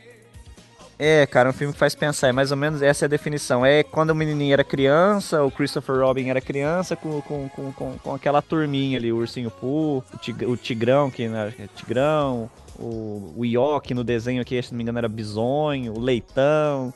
[0.97, 2.29] É, cara, um filme que faz pensar.
[2.29, 3.65] É mais ou menos essa é a definição.
[3.65, 7.97] É quando o menininho era criança, o Christopher Robin era criança, com, com, com, com,
[7.97, 12.49] com aquela turminha ali, o Ursinho Pooh, o, tig- o Tigrão, que né, é Tigrão,
[12.79, 16.93] o, o Yoki no desenho aqui, se não me engano, era Bisonho, o Leitão,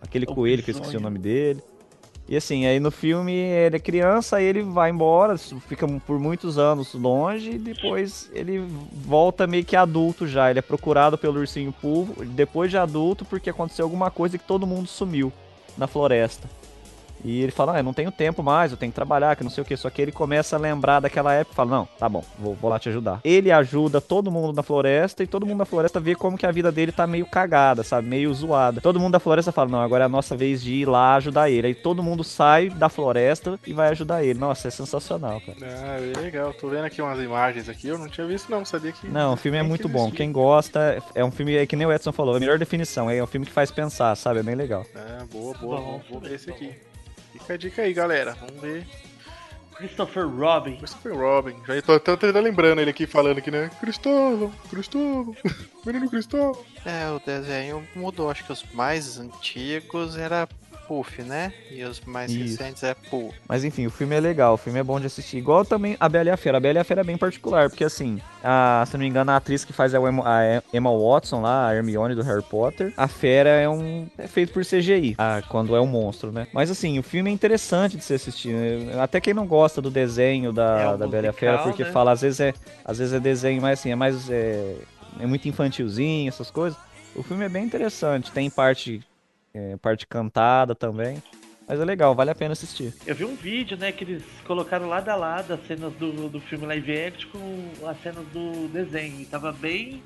[0.00, 1.02] aquele O coelho que eu esqueci o Bisonho.
[1.02, 1.60] nome dele.
[2.32, 6.56] E assim, aí no filme ele é criança, aí ele vai embora, fica por muitos
[6.56, 10.48] anos longe e depois ele volta meio que adulto já.
[10.48, 14.66] Ele é procurado pelo ursinho Pooh depois de adulto porque aconteceu alguma coisa que todo
[14.66, 15.30] mundo sumiu
[15.76, 16.48] na floresta.
[17.24, 19.50] E ele fala, ah, eu não tenho tempo mais, eu tenho que trabalhar, que não
[19.50, 19.76] sei o que.
[19.76, 22.70] Só que ele começa a lembrar daquela época e fala, não, tá bom, vou, vou
[22.70, 23.20] lá te ajudar.
[23.24, 26.50] Ele ajuda todo mundo na floresta e todo mundo na floresta vê como que a
[26.50, 28.08] vida dele tá meio cagada, sabe?
[28.08, 28.80] Meio zoada.
[28.80, 31.48] Todo mundo da floresta fala, não, agora é a nossa vez de ir lá ajudar
[31.50, 31.68] ele.
[31.68, 34.38] Aí todo mundo sai da floresta e vai ajudar ele.
[34.38, 35.58] Nossa, é sensacional, cara.
[35.62, 36.52] Ah, bem legal.
[36.52, 37.86] Tô vendo aqui umas imagens aqui.
[37.88, 38.64] Eu não tinha visto, não.
[38.64, 39.06] Sabia que.
[39.08, 40.10] Não, o filme é muito bom.
[40.10, 43.08] Quem gosta, é um filme, é que nem o Edson falou, é a melhor definição.
[43.08, 44.40] É um filme que faz pensar, sabe?
[44.40, 44.84] É bem legal.
[44.94, 45.76] É, boa, boa.
[45.80, 46.72] Bom, vou- ver esse aqui.
[47.42, 48.34] Fica a dica aí, galera.
[48.40, 48.86] Vamos ver.
[49.76, 50.76] Christopher Robin.
[50.76, 51.56] Christopher Robin.
[51.66, 53.70] Já tô ainda lembrando ele aqui falando aqui, né?
[53.80, 55.34] Cristóvão, Cristóvão,
[55.84, 56.64] menino Cristóvão.
[56.84, 58.30] É, o desenho mudou.
[58.30, 60.48] Acho que os mais antigos era
[60.92, 61.54] Puff, né?
[61.70, 62.62] E os mais Isso.
[62.62, 63.32] recentes é Pooh.
[63.48, 65.38] Mas enfim, o filme é legal, o filme é bom de assistir.
[65.38, 66.58] Igual também a Bela e a Fera.
[66.58, 69.30] A Bela e a Fera é bem particular, porque assim, a, se não me engano,
[69.30, 72.92] a atriz que faz a Emma, a Emma Watson lá, a Hermione do Harry Potter,
[72.94, 74.06] a Fera é um.
[74.18, 76.46] é feito por CGI, ah, quando é um monstro, né?
[76.52, 78.52] Mas assim, o filme é interessante de se assistir.
[78.52, 79.00] né?
[79.00, 81.90] Até quem não gosta do desenho da, É da Bela e a Fera, porque né?
[81.90, 82.52] fala, às vezes é.
[82.84, 84.28] Às vezes é desenho, mas assim, é mais.
[84.30, 84.76] É,
[85.18, 86.78] é muito infantilzinho, essas coisas.
[87.14, 88.30] O filme é bem interessante.
[88.30, 89.02] Tem parte
[89.54, 91.22] é, parte cantada também.
[91.68, 92.92] Mas é legal, vale a pena assistir.
[93.06, 96.40] Eu vi um vídeo, né, que eles colocaram lado a lado as cenas do, do
[96.40, 99.20] filme live action com as cenas do desenho.
[99.20, 100.02] E tava bem,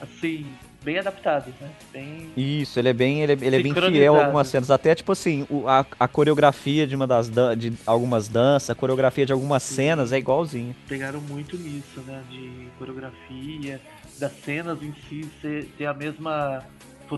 [0.00, 0.46] assim,
[0.84, 1.68] bem adaptado, né?
[1.92, 2.30] Bem...
[2.36, 4.70] Isso, ele é bem, ele é, ele é bem fiel a algumas cenas.
[4.70, 8.74] Até, tipo assim, o- a, a coreografia de uma das dan- de algumas danças, a
[8.74, 10.76] coreografia de algumas cenas é igualzinho.
[10.88, 13.80] Pegaram muito nisso, né, de coreografia,
[14.18, 16.62] das cenas em si ser, ter a mesma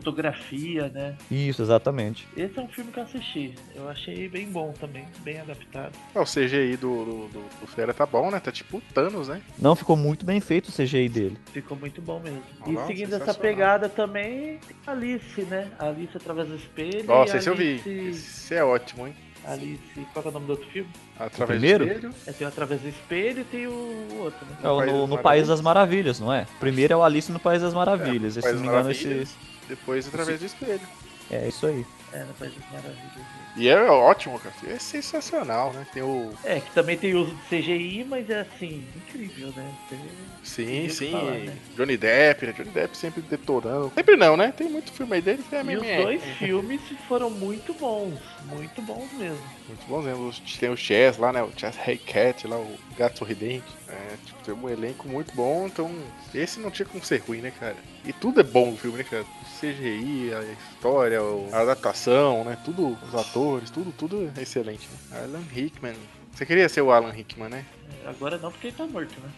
[0.00, 1.14] fotografia, né?
[1.30, 2.26] Isso, exatamente.
[2.36, 3.54] Esse é um filme que eu assisti.
[3.74, 5.92] Eu achei bem bom também, bem adaptado.
[6.14, 8.40] É, o CGI do, do, do, do Fera tá bom, né?
[8.40, 9.40] Tá tipo Thanos, né?
[9.58, 11.38] Não ficou muito bem feito o CGI dele.
[11.52, 12.42] Ficou muito bom mesmo.
[12.60, 15.70] Ah, e não, seguindo essa pegada também, tem a Alice, né?
[15.78, 17.04] A Alice através do espelho.
[17.04, 17.80] Nossa, esse eu vi.
[17.84, 19.14] Alice- Esse é ótimo, hein?
[19.44, 19.78] Alice,
[20.12, 20.90] qual que é o nome do outro filme?
[21.16, 21.84] Através primeiro?
[21.86, 22.14] do espelho.
[22.26, 24.56] É, tem o Através do Espelho e tem o outro, né?
[24.60, 26.46] É no, no País das Maravilhas, não é?
[26.58, 28.36] Primeiro é o Alice no País das Maravilhas.
[28.36, 29.28] É, Esse, se não me engano, esse.
[29.68, 30.86] Depois através do espelho.
[31.30, 31.84] É isso aí.
[32.12, 32.24] É,
[32.72, 33.26] Maravilhas.
[33.56, 34.54] E é ótimo, cara.
[34.66, 35.86] É sensacional, né?
[35.92, 36.32] Tem o.
[36.44, 39.74] É, que também tem uso de CGI, mas é assim, incrível, né?
[39.88, 39.98] Tem-
[40.42, 41.10] Sim, sim.
[41.10, 41.56] falar, né?
[41.74, 42.52] Johnny Depp, né?
[42.52, 43.90] Johnny Depp sempre detonando.
[43.94, 44.52] Sempre não, né?
[44.52, 48.80] Tem muito filme aí dele que é E os dois filmes foram muito bons, muito
[48.82, 49.40] bons mesmo.
[49.66, 50.32] Muito bons mesmo.
[50.60, 51.42] Tem o Chess lá, né?
[51.42, 53.64] O Chess Hey Cat lá, o Gato Sorridente.
[53.88, 55.90] É, tipo, tem um elenco muito bom, então
[56.34, 57.76] esse não tinha como ser ruim, né, cara?
[58.04, 59.24] E tudo é bom no filme, né, cara?
[59.60, 61.18] CGI, a história,
[61.52, 62.58] a adaptação, né?
[62.64, 64.88] Tudo, os atores, tudo, tudo é excelente.
[65.10, 65.22] Né?
[65.22, 65.96] Alan Rickman.
[66.32, 67.64] Você queria ser o Alan Rickman, né?
[68.04, 69.30] Agora não, porque ele tá morto, né?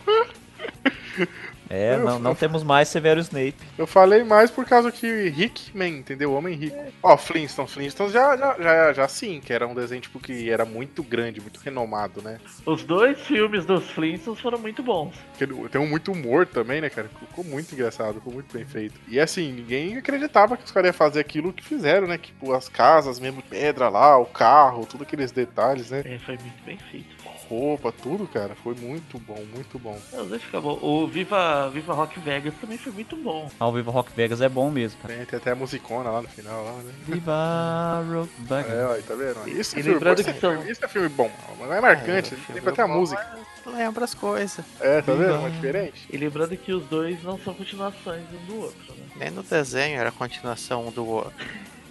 [1.68, 3.56] É, não, não temos mais Severo Snape.
[3.76, 6.32] Eu falei mais por causa que Hickman, entendeu?
[6.32, 6.76] Homem rico.
[7.02, 10.64] Ó, Flintstones, Flintstones já, já, já, já sim, que era um desenho tipo que era
[10.64, 12.38] muito grande, muito renomado, né?
[12.64, 15.14] Os dois filmes dos Flintstones foram muito bons.
[15.38, 17.08] Que Tem um muito humor também, né, cara?
[17.08, 18.94] Ficou muito engraçado, ficou muito bem feito.
[19.08, 22.18] E assim, ninguém acreditava que os caras iam fazer aquilo que fizeram, né?
[22.18, 26.02] Tipo, as casas mesmo, de pedra lá, o carro, tudo aqueles detalhes, né?
[26.04, 27.25] É, foi muito bem feito.
[27.48, 28.54] Roupa, tudo, cara.
[28.62, 29.98] Foi muito bom, muito bom.
[30.12, 30.78] É, Os dois ficam bom.
[30.82, 33.50] O Viva, Viva Rock Vegas também foi muito bom.
[33.58, 35.14] Ao Viva Rock Vegas é bom mesmo, cara.
[35.14, 36.92] Tem, tem até a musicona lá no final, lá, né?
[37.06, 38.72] Viva Rock Vegas.
[38.72, 39.48] É, ó, tá vendo?
[39.48, 41.30] Isso, é filme, é que são- filme, isso é filme bom.
[41.58, 43.26] Não é marcante, É, o tem até a música.
[43.64, 44.64] mas Lembra as coisas.
[44.80, 45.46] É, tá vendo?
[45.46, 46.06] É diferente.
[46.12, 49.04] E lembrando que os dois não são continuações um do outro, né?
[49.16, 51.32] Nem no desenho era a continuação um do outro.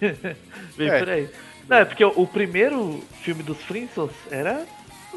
[0.76, 0.98] Vem É.
[0.98, 1.28] por aí.
[1.68, 4.64] Não, é porque o, o primeiro filme dos Flintstones era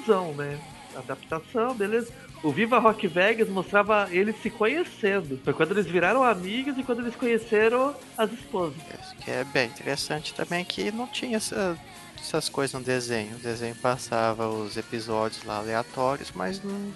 [0.01, 0.59] fusão, né?
[0.95, 2.12] Adaptação, beleza.
[2.41, 5.39] O Viva Rock Vegas mostrava eles se conhecendo.
[5.43, 8.77] Foi quando eles viraram amigos e quando eles conheceram as esposas.
[9.01, 11.77] Isso que é bem interessante também que não tinha essa-
[12.17, 13.35] essas coisas no desenho.
[13.35, 16.93] O desenho passava os episódios lá aleatórios, mas não,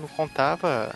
[0.00, 0.94] não contava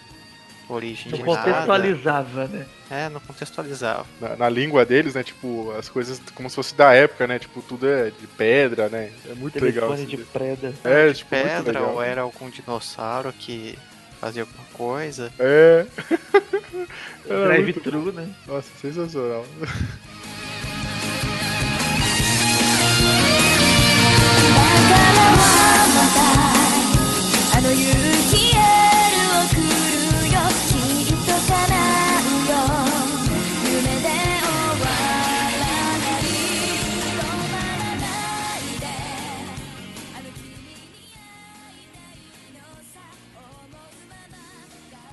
[0.75, 1.13] origem.
[1.13, 2.67] Não contextualizava, né?
[2.91, 4.07] É, não contextualizava.
[4.21, 5.23] Na, na, língua deles, né?
[5.23, 7.39] Tipo, as coisas como se fosse da época, né?
[7.39, 9.11] Tipo, tudo é de pedra, né?
[9.29, 9.93] É muito Telefone legal.
[9.93, 13.79] Assim, de é, tipo, pedra É, de tipo, pedra, ou era algum dinossauro que
[14.21, 15.33] fazia alguma coisa.
[15.39, 15.87] É.
[17.27, 18.29] Drive true, né?
[18.47, 19.45] Nossa, sensacional.
[27.55, 27.93] I know you
[28.31, 28.52] keep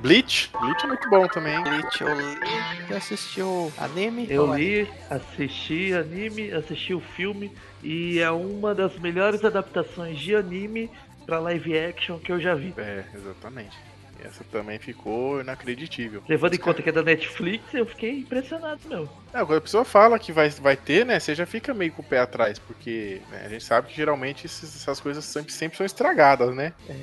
[0.10, 0.50] Bleach?
[0.60, 1.64] Bleach é muito bom também, hein?
[1.64, 2.40] Bleach, eu li
[2.90, 4.26] e assistiu anime.
[4.30, 7.52] Eu li, assisti anime, assisti o filme
[7.84, 10.90] e é uma das melhores adaptações de anime
[11.26, 12.74] pra live action que eu já vi.
[12.78, 13.78] É, exatamente.
[14.24, 16.22] Essa também ficou inacreditível.
[16.28, 19.10] Levando em conta que é da Netflix, eu fiquei impressionado, meu.
[19.34, 21.20] É, quando a pessoa fala que vai, vai ter, né?
[21.20, 24.46] Você já fica meio com o pé atrás, porque né, a gente sabe que geralmente
[24.46, 26.74] esses- essas coisas sempre, sempre são estragadas, né?
[26.90, 26.96] É,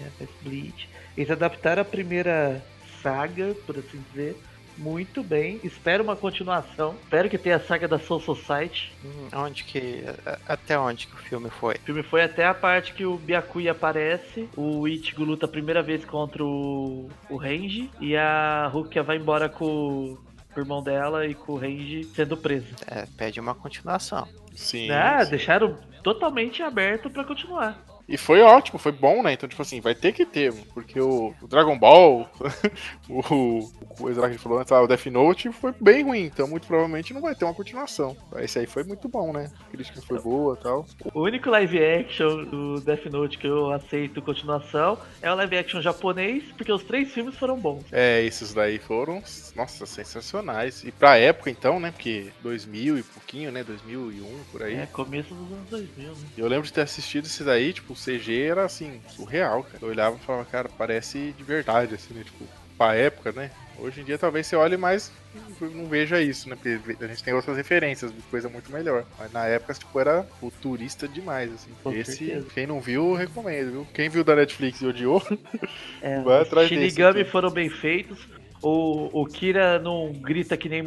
[0.42, 0.88] Bleach.
[1.16, 2.62] Eles adaptaram a primeira
[3.02, 4.36] saga, por assim dizer,
[4.76, 5.60] muito bem.
[5.62, 6.94] Espero uma continuação.
[7.02, 8.92] Espero que tenha a saga da Soul Society.
[9.04, 10.04] Hum, Onde que.
[10.46, 11.74] Até onde que o filme foi?
[11.74, 15.82] O filme foi até a parte que o Byakuya aparece, o Ichigo luta a primeira
[15.82, 20.16] vez contra o, o Renji, e a Rukia vai embora com
[20.56, 22.74] o irmão dela e com o Renji sendo preso.
[22.86, 24.26] É, pede uma continuação.
[24.54, 24.90] Sim.
[24.90, 25.30] ah, sim.
[25.30, 27.78] deixaram totalmente aberto pra continuar.
[28.08, 29.32] E foi ótimo, foi bom, né?
[29.32, 32.28] Então, tipo assim, vai ter que ter, porque o, o Dragon Ball,
[33.08, 36.46] o, o coisa lá que falou antes, ah, o Death Note foi bem ruim, então
[36.46, 38.16] muito provavelmente não vai ter uma continuação.
[38.36, 39.50] Esse aí foi muito bom, né?
[39.60, 40.86] A crítica foi boa e tal.
[41.12, 45.80] O único live action do Death Note que eu aceito continuação é o live action
[45.80, 47.84] japonês, porque os três filmes foram bons.
[47.90, 49.22] É, esses daí foram,
[49.56, 50.84] nossa, sensacionais.
[50.84, 51.90] E pra época então, né?
[51.90, 53.64] Porque 2000 e pouquinho, né?
[53.64, 54.74] 2001, por aí.
[54.74, 56.28] É, começo dos anos 2000, né?
[56.36, 59.78] Eu lembro de ter assistido esses daí, tipo, CG era assim, surreal, cara.
[59.82, 62.22] Eu olhava e falava, cara, parece de verdade, assim, né?
[62.24, 62.44] Tipo,
[62.76, 63.50] pra época, né?
[63.78, 65.12] Hoje em dia talvez você olhe mais
[65.60, 66.56] não veja isso, né?
[66.56, 69.04] Porque a gente tem outras referências de coisa muito melhor.
[69.18, 71.70] Mas na época, tipo, era futurista demais, assim.
[71.82, 72.46] Com Esse, certeza.
[72.54, 73.86] quem não viu, recomendo, viu?
[73.92, 75.22] Quem viu da Netflix e odiou,
[76.00, 77.32] É, Vai atrás desse, Shinigami então.
[77.32, 78.26] foram bem feitos.
[78.62, 80.82] O, o Kira não grita que nem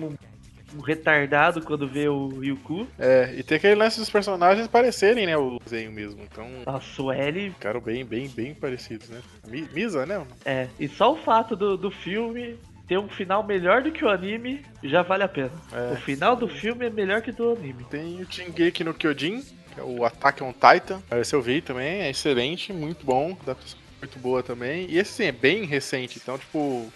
[0.76, 2.88] um, retardado quando vê o Ryuku.
[2.98, 5.38] é, e tem aquele lance dos personagens parecerem, né?
[5.38, 6.22] O desenho mesmo.
[6.24, 7.50] Então, Nossa, o L.
[7.52, 9.22] ficaram bem, bem, bem parecidos, né?
[9.48, 10.26] Mi- Misa, né?
[10.46, 10.68] É.
[10.80, 12.56] E só o fato do, do filme
[12.88, 15.52] ter um final melhor do que o anime já vale a pena.
[15.72, 15.94] É.
[15.94, 17.84] O final do filme é melhor que do anime.
[17.90, 19.42] Tem o Shingeki no Kyojin,
[19.74, 21.00] que é o Attack on Titan.
[21.12, 24.88] Esse eu vi também, é excelente, muito bom, adaptação muito boa também.
[24.90, 26.90] E esse sim, é bem recente, então, tipo,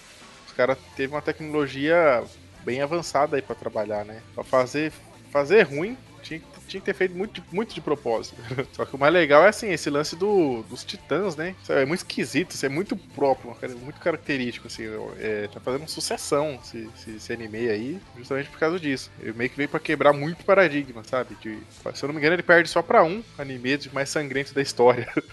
[0.47, 2.24] os caras teve uma tecnologia
[2.64, 4.22] bem avançada aí pra trabalhar, né?
[4.34, 4.91] Pra fazer,
[5.32, 8.36] fazer ruim, tinha, que- tinha que ter feito muito, muito de propósito.
[8.74, 11.55] Só que o mais legal é assim, esse lance do, dos titãs, né?
[11.61, 14.84] Isso é muito esquisito, isso é muito próprio, muito característico, assim.
[15.19, 19.11] É, tá fazendo sucessão esse, esse, esse anime aí, justamente por causa disso.
[19.19, 21.36] Ele meio que veio pra quebrar muito paradigma, sabe?
[21.41, 21.59] De,
[21.93, 24.61] se eu não me engano, ele perde só pra um anime de mais sangrento da
[24.61, 25.07] história.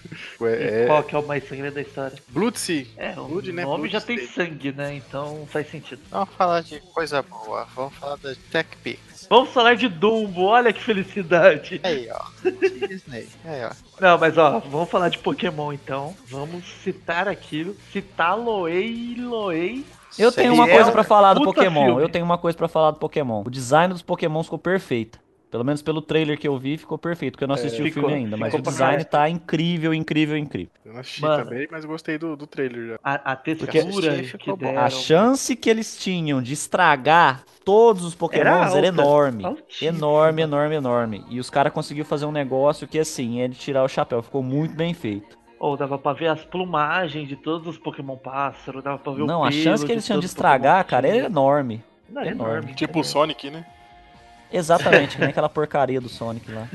[0.41, 2.17] É, é qual que é o mais sangrento da história?
[2.29, 2.85] Blood Sea.
[2.97, 3.63] É, o Blood, né?
[3.63, 4.33] nome Blood já tem State.
[4.33, 4.95] sangue, né?
[4.95, 6.01] Então faz sentido.
[6.09, 7.65] Vamos falar de coisa boa.
[7.75, 9.10] Vamos falar da TechPix.
[9.31, 11.79] Vamos falar de Dumbo, olha que felicidade.
[11.85, 12.19] Aí, ó.
[12.85, 13.29] Disney.
[13.45, 13.71] Aí, ó.
[14.01, 16.13] Não, mas ó, vamos falar de Pokémon então.
[16.27, 17.73] Vamos citar aquilo.
[17.93, 19.85] Citar Loei Loei.
[20.19, 21.85] Eu tenho uma É coisa um pra falar do Pokémon.
[21.85, 22.01] filme.
[22.03, 23.41] Eu tenho uma coisa pra falar do Pokémon.
[23.45, 25.17] O design dos Pokémon ficou perfeito.
[25.51, 28.03] Pelo menos pelo trailer que eu vi, ficou perfeito, porque eu não assisti o ficou,
[28.03, 30.71] filme ainda, mas o design tá incrível, incrível, incrível.
[30.85, 31.43] Eu não assisti Mano.
[31.43, 32.99] também, mas gostei do, do trailer já.
[33.03, 34.81] A, a textura Porque- que deram.
[34.81, 39.45] A chance que eles tinham de estragar todos os Pokémons era, alta, enorme.
[39.45, 39.89] altíssima.
[39.89, 41.25] Enorme, enorme, enorme.
[41.29, 44.23] E os caras conseguiram fazer um negócio que, assim, é de tirar o chapéu.
[44.23, 45.37] Ficou muito bem feito.
[45.59, 49.41] Ou dava pra ver as plumagens de todos os Pokémon pássaro, dava pra ver Não,
[49.41, 51.83] o a pelo chance que eles tinham de os Pokémon estragar, cara, era enorme.
[52.09, 52.53] Não, é enorme.
[52.53, 52.73] enorme.
[52.73, 53.65] Tipo o Sonic, né?
[54.51, 56.67] Exatamente, que nem aquela porcaria do Sonic lá.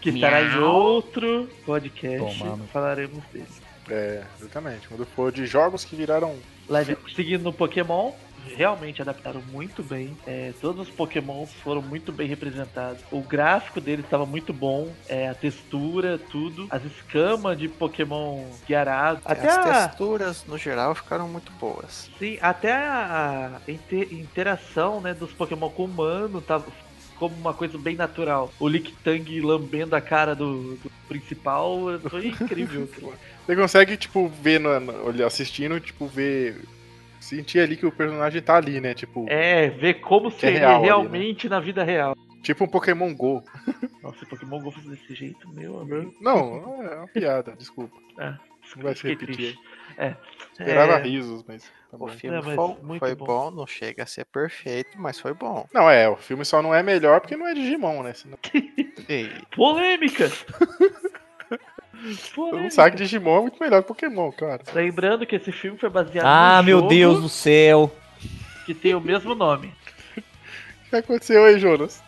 [0.00, 2.42] Que estará em outro podcast.
[2.72, 3.46] Falaremos dele.
[3.90, 4.88] É, exatamente.
[4.88, 6.36] Quando for de jogos que viraram.
[6.68, 8.12] Live, seguindo no Pokémon,
[8.56, 10.16] realmente adaptaram muito bem.
[10.26, 13.02] É, todos os Pokémons foram muito bem representados.
[13.12, 14.92] O gráfico deles estava muito bom.
[15.08, 16.66] é, a textura, tudo.
[16.70, 19.22] As escamas de Pokémon guiarados.
[19.24, 22.10] Até As a, texturas, no geral, ficaram muito boas.
[22.18, 26.66] sim, até a inte- interação né, dos Pokémon com o humano tava
[27.18, 28.52] como uma coisa bem natural.
[28.58, 32.88] O Licktang lambendo a cara do, do principal foi incrível.
[33.46, 34.70] Você consegue, tipo, ver, no,
[35.24, 36.56] assistindo, tipo, ver.
[37.20, 38.94] Sentir ali que o personagem tá ali, né?
[38.94, 40.86] Tipo, é, ver como é seria real ali, né?
[40.86, 42.16] realmente na vida real.
[42.40, 43.42] tipo um Pokémon Go.
[44.00, 46.14] Nossa, Pokémon Go fosse desse jeito, meu amigo.
[46.20, 47.96] Não, é uma piada, desculpa.
[48.20, 48.34] É,
[48.76, 49.34] Não vai se repetir.
[49.34, 49.58] triste.
[49.98, 50.14] É.
[50.52, 51.62] Esperava É, risos, mas.
[51.90, 53.26] tá O filme mas foi, muito foi bom.
[53.26, 53.50] bom.
[53.50, 55.66] não chega a ser perfeito, mas foi bom.
[55.72, 58.12] Não, é, o filme só não é melhor porque não é Digimon, né?
[58.14, 58.38] Senão,
[59.56, 60.30] Polêmica!
[62.34, 62.62] Polêmica.
[62.62, 64.60] mundo sabe que Digimon é muito melhor que Pokémon, cara.
[64.74, 67.90] Lembrando que esse filme foi baseado Ah, no meu jogo Deus do céu.
[68.66, 69.72] que tem o mesmo nome.
[70.86, 72.00] O que aconteceu aí, Jonas?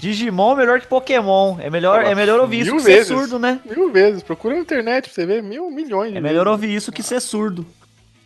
[0.00, 1.56] Digimon é melhor que Pokémon.
[1.60, 3.08] É melhor, é melhor ouvir isso que ser vezes.
[3.08, 3.60] surdo, né?
[3.64, 4.22] Mil vezes.
[4.22, 6.52] Procura na internet pra você ver mil milhões de É melhor vezes.
[6.52, 7.66] ouvir isso que ser surdo.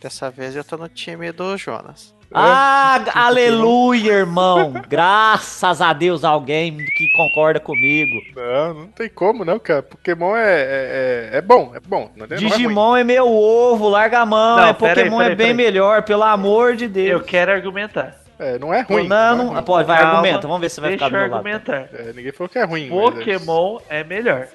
[0.01, 2.13] dessa vez eu tô no time do Jonas.
[2.31, 4.71] Ah, aleluia, irmão.
[4.87, 8.21] Graças a Deus, alguém que concorda comigo.
[8.35, 9.81] Não, não tem como, não, cara.
[9.81, 12.11] Pokémon é, é, é, é bom, é bom.
[12.15, 12.39] Não é, não é.
[12.39, 14.57] Digimon é meu ovo, larga a mão.
[14.57, 17.23] Não, é aí, Pokémon aí, é bem melhor, pelo amor de Eu Deus.
[17.25, 18.15] quero argumentar.
[18.39, 19.07] É, não é ruim.
[19.07, 19.63] não, é não, ruim.
[19.63, 20.47] pode, vai, Calma, argumenta.
[20.47, 21.47] Vamos ver se vai Deixa ficar do eu meu lado.
[21.47, 21.89] argumentar.
[21.93, 22.89] É, ninguém falou que é ruim.
[22.89, 24.47] mas é- Pokémon é melhor.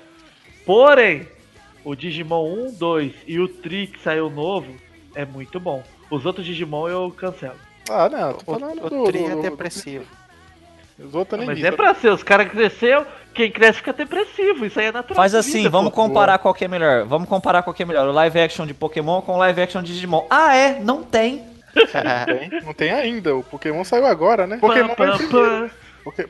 [0.65, 1.29] Porém,
[1.85, 4.75] o Digimon 1, 2 e o Tri que saiu novo
[5.15, 5.83] é muito bom.
[6.11, 7.57] Os outros Digimon eu cancelo.
[7.91, 10.05] Ah, não, tô O, falando o do, Tri do- é depressivo.
[10.99, 11.67] Os outros nem Mas vi.
[11.67, 13.05] é pra ser, os caras cresceu,
[13.35, 15.17] quem cresce fica depressivo, isso aí é natural.
[15.17, 15.97] Faz assim, vida, vamos pô.
[15.97, 17.05] comparar qual que é melhor.
[17.05, 18.07] Vamos comparar qual que é melhor.
[18.09, 20.25] O live action de Pokémon com o live action de Digimon.
[20.31, 20.79] Ah, é?
[20.81, 21.45] Não tem.
[21.75, 23.35] Não tem, não tem ainda.
[23.37, 24.59] O Pokémon saiu agora, né?
[24.59, 24.95] Pokémon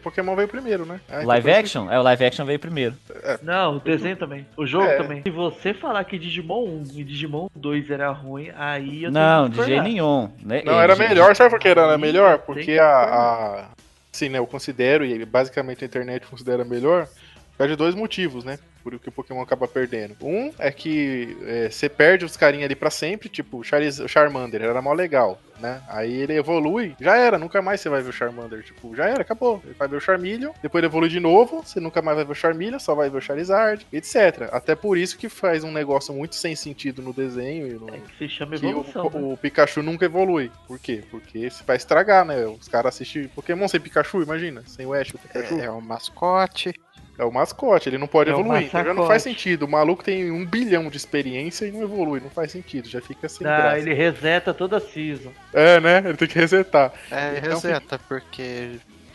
[0.03, 1.01] Pokémon veio primeiro, né?
[1.11, 1.91] Ah, Live action?
[1.91, 2.95] É, o live action veio primeiro.
[3.43, 4.47] Não, o desenho também.
[4.57, 4.97] O jogo É.
[4.97, 5.23] também.
[5.23, 9.65] Se você falar que Digimon 1 e Digimon 2 era ruim, aí eu Não, de
[9.65, 10.31] jeito nenhum.
[10.45, 10.63] Né?
[10.65, 12.39] Não, era melhor, sabe por que era melhor?
[12.39, 13.65] que Porque a, a.
[14.13, 14.39] Sim, né?
[14.39, 18.61] Eu considero, e basicamente a internet considera melhor, por causa de dois motivos, né?
[18.85, 20.15] Por que o Pokémon acaba perdendo.
[20.21, 24.83] Um é que é, você perde os carinha ali pra sempre, tipo, o Charmander, era
[24.83, 25.83] mó legal, né?
[25.89, 29.23] Aí ele evolui, já era, nunca mais você vai ver o Charmander, tipo, já era,
[29.23, 29.59] acabou.
[29.61, 32.33] Você vai ver o Charmeleon, depois ele evolui de novo, você nunca mais vai ver
[32.33, 34.49] o Charmeleon, só vai ver o Charizard, etc.
[34.53, 37.99] Até por isso que faz um negócio muito sem sentido no desenho e no, É
[37.99, 39.05] que se chama que o, evolução.
[39.05, 39.11] né?
[39.15, 40.53] o Pikachu nunca evolui.
[40.67, 41.03] Por quê?
[41.11, 42.45] Porque se vai estragar, né?
[42.47, 44.63] Os caras assistem Pokémon sem Pikachu, imagina.
[44.67, 45.59] Sem o Ash, o Pikachu.
[45.59, 46.75] É, é o mascote.
[47.19, 48.69] É, o mascote, ele não pode É evoluir.
[48.71, 49.65] Já não faz sentido.
[49.65, 52.21] O maluco tem um bilhão de experiência e não evolui.
[52.21, 53.79] Não faz sentido, já fica sem Ah, graça.
[53.79, 55.31] ele reseta toda a season.
[55.53, 55.99] É, né?
[56.05, 56.93] Ele tem que resetar.
[57.11, 58.71] É, Então, reseta, porque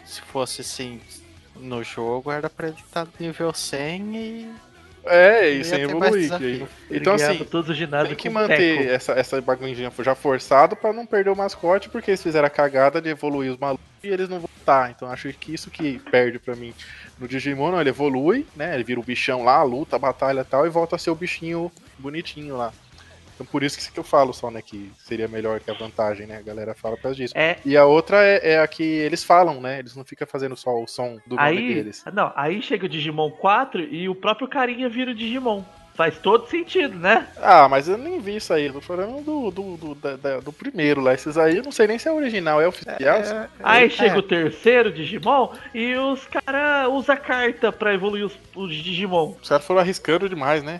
[0.06, 1.02] se fosse assim
[1.58, 4.50] no jogo, era pra ele estar nível 100 e.
[5.06, 6.32] É, e sem evoluir.
[6.34, 8.90] aí não- Então, assim, todos os Tem que manter teco.
[8.92, 13.02] essa, essa baguncinha já forçado pra não perder o mascote, porque eles fizeram a cagada
[13.02, 14.92] de evoluir os malucos e eles não voltar.
[14.92, 16.74] Então acho que isso que perde pra mim.
[17.20, 18.74] No Digimon, não, ele evolui, né?
[18.74, 21.72] Ele vira o bichão lá, luta, batalha e tal, e volta a ser o bichinho
[21.98, 22.72] bonitinho lá.
[23.40, 24.62] Então por isso que, eu falo só, né?
[24.62, 26.38] Que seria melhor que a vantagem, né?
[26.38, 27.34] A galera fala por causa disso.
[27.38, 29.80] É, E a outra é, é a que eles falam, né?
[29.80, 32.04] Eles não ficam fazendo só o som do nome aí, deles.
[32.14, 35.64] não, aí chega o Digimon 4 e o próprio carinha vira o Digimon.
[36.00, 37.28] Faz todo sentido, né?
[37.42, 38.68] Ah, mas eu nem vi isso aí.
[38.68, 41.14] Eu tô falando do, do, do, da- da- do primeiro lá.
[41.14, 42.96] Esses aí eu não sei nem se é original, é oficial.
[43.62, 43.90] Aí É.
[43.90, 49.36] chega o terceiro Digimon e os cara usa carta pra evoluir os, os Digimon.
[49.42, 50.80] Os caras foram arriscando demais, né?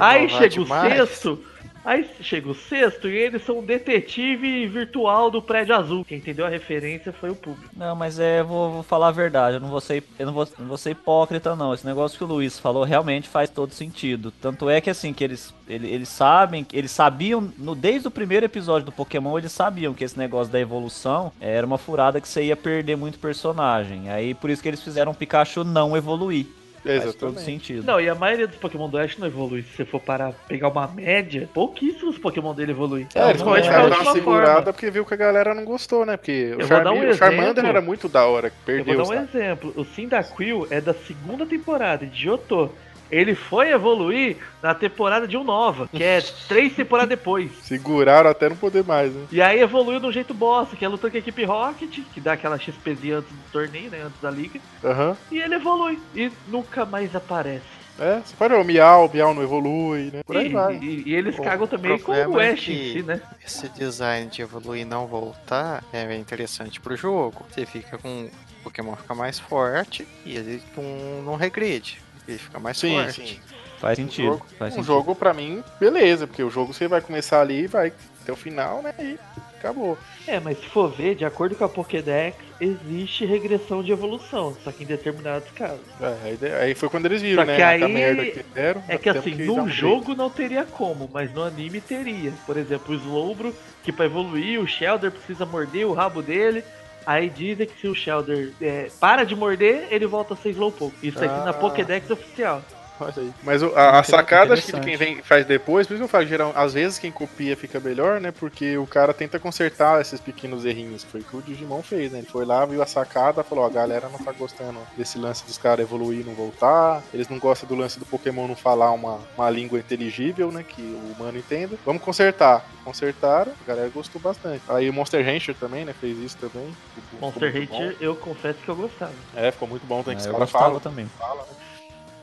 [0.00, 0.94] Aí chega demais.
[1.00, 1.44] o sexto.
[1.84, 6.04] Aí chega o sexto e eles são o detetive virtual do prédio azul.
[6.04, 7.70] Quem entendeu a referência foi o público.
[7.74, 10.46] Não, mas é, vou, vou falar a verdade, eu não vou ser, eu não vou,
[10.58, 11.72] não vou ser hipócrita não.
[11.72, 14.30] Esse negócio que o Luiz falou realmente faz todo sentido.
[14.42, 18.44] Tanto é que assim, que eles, ele- eles sabem, eles sabiam, no, desde o primeiro
[18.44, 22.44] episódio do Pokémon, eles sabiam que esse negócio da evolução era uma furada que você
[22.44, 24.10] ia perder muito personagem.
[24.10, 26.46] Aí por isso que eles fizeram o Pikachu não evoluir.
[26.82, 27.42] Faz todo Exatamente.
[27.44, 27.84] sentido.
[27.86, 29.62] Não, e a maioria dos Pokémon do Ash não evolui.
[29.62, 33.06] Se você for parar pegar uma média, pouquíssimos Pokémon dele evoluem.
[33.14, 33.90] É, eles começaram a é.
[33.90, 34.72] dar uma última segurada forma.
[34.72, 36.16] porque viu que a galera não gostou, né?
[36.16, 37.68] Porque o, Eu vou dar um Charme- o Charmander exemplo.
[37.68, 38.96] era muito da hora, que Eu perdeu.
[38.96, 39.38] vou dar um sabe?
[39.38, 39.72] exemplo.
[39.76, 42.70] O Cyndaquil é da segunda temporada de Johto.
[43.10, 47.50] Ele foi evoluir na temporada de um Nova, que é três temporadas depois.
[47.62, 49.26] Seguraram até não poder mais, né?
[49.32, 52.20] E aí evoluiu de um jeito bosta, que é lutando com a equipe Rocket, que
[52.20, 54.02] dá aquela XPzinha antes do torneio, né?
[54.02, 54.60] Antes da liga.
[54.84, 55.16] Aham.
[55.30, 55.98] E ele evolui.
[56.14, 57.80] E nunca mais aparece.
[57.98, 60.22] É, você pode ver o Miau, o Miau não evolui, né?
[60.24, 60.76] Por aí e, vai.
[60.78, 63.20] e- e eles O cagam também com o é Ash em que- si, né?
[63.44, 67.44] Esse design de evoluir e não voltar é interessante pro jogo.
[67.50, 68.30] Você fica com.
[68.60, 72.00] O Pokémon fica mais forte e ele não, não regride.
[72.30, 73.12] Ele fica mais Sim, forte.
[73.28, 73.40] sim.
[73.78, 74.26] Faz sentido.
[74.26, 74.86] jogo- faz Um sentido.
[74.86, 78.36] jogo, pra mim, beleza, porque o jogo você vai começar ali e vai até o
[78.36, 78.92] final, né?
[78.98, 79.18] E
[79.58, 79.96] acabou.
[80.26, 84.70] É, mas se for ver, de acordo com a Pokédex, existe regressão de evolução, só
[84.70, 85.80] que em determinados casos.
[85.98, 87.56] É, aí, foi quando eles viram, Só né?
[87.56, 88.84] que a aí merda que deram.
[88.86, 92.34] É que assim, dar no um jogo não teria como, mas no anime teria.
[92.44, 96.62] Por exemplo, o Slowbro, que pra evoluir, o Shelder precisa morder o rabo dele.
[97.06, 100.96] Aí dizem que se o Shelder é, para de morder, ele volta a ser Slowpoke.
[101.06, 101.44] Isso aqui Ah.
[101.46, 102.62] na Pokédex oficial.
[103.00, 103.32] Olha aí.
[103.42, 106.04] Mas o- a, a sacada acho que de quem vem, faz depois, por isso que
[106.04, 108.30] eu falo, geral, às vezes quem copia fica melhor, né?
[108.30, 111.02] Porque o cara tenta consertar esses pequenos errinhos.
[111.04, 112.18] Foi o que o Digimon fez, né?
[112.18, 115.44] Ele foi lá, viu a sacada, falou, ó, a galera não tá gostando desse lance
[115.46, 117.02] dos caras evoluir e não voltar.
[117.14, 120.62] Eles não gostam do lance do Pokémon não falar uma, uma língua inteligível, né?
[120.62, 121.76] Que o humano entenda.
[121.86, 122.64] Vamos consertar.
[122.84, 124.62] Consertaram, a galera gostou bastante.
[124.68, 125.94] Aí o Monster Rancher também, né?
[126.00, 126.74] Fez isso também.
[126.94, 129.12] Ficou Monster Hunter, eu confesso que eu gostava.
[129.36, 130.02] É, ficou muito bom.
[130.02, 130.80] Tem que É, os eu caras gostava falam.
[130.80, 131.06] também.
[131.18, 131.69] fala, né?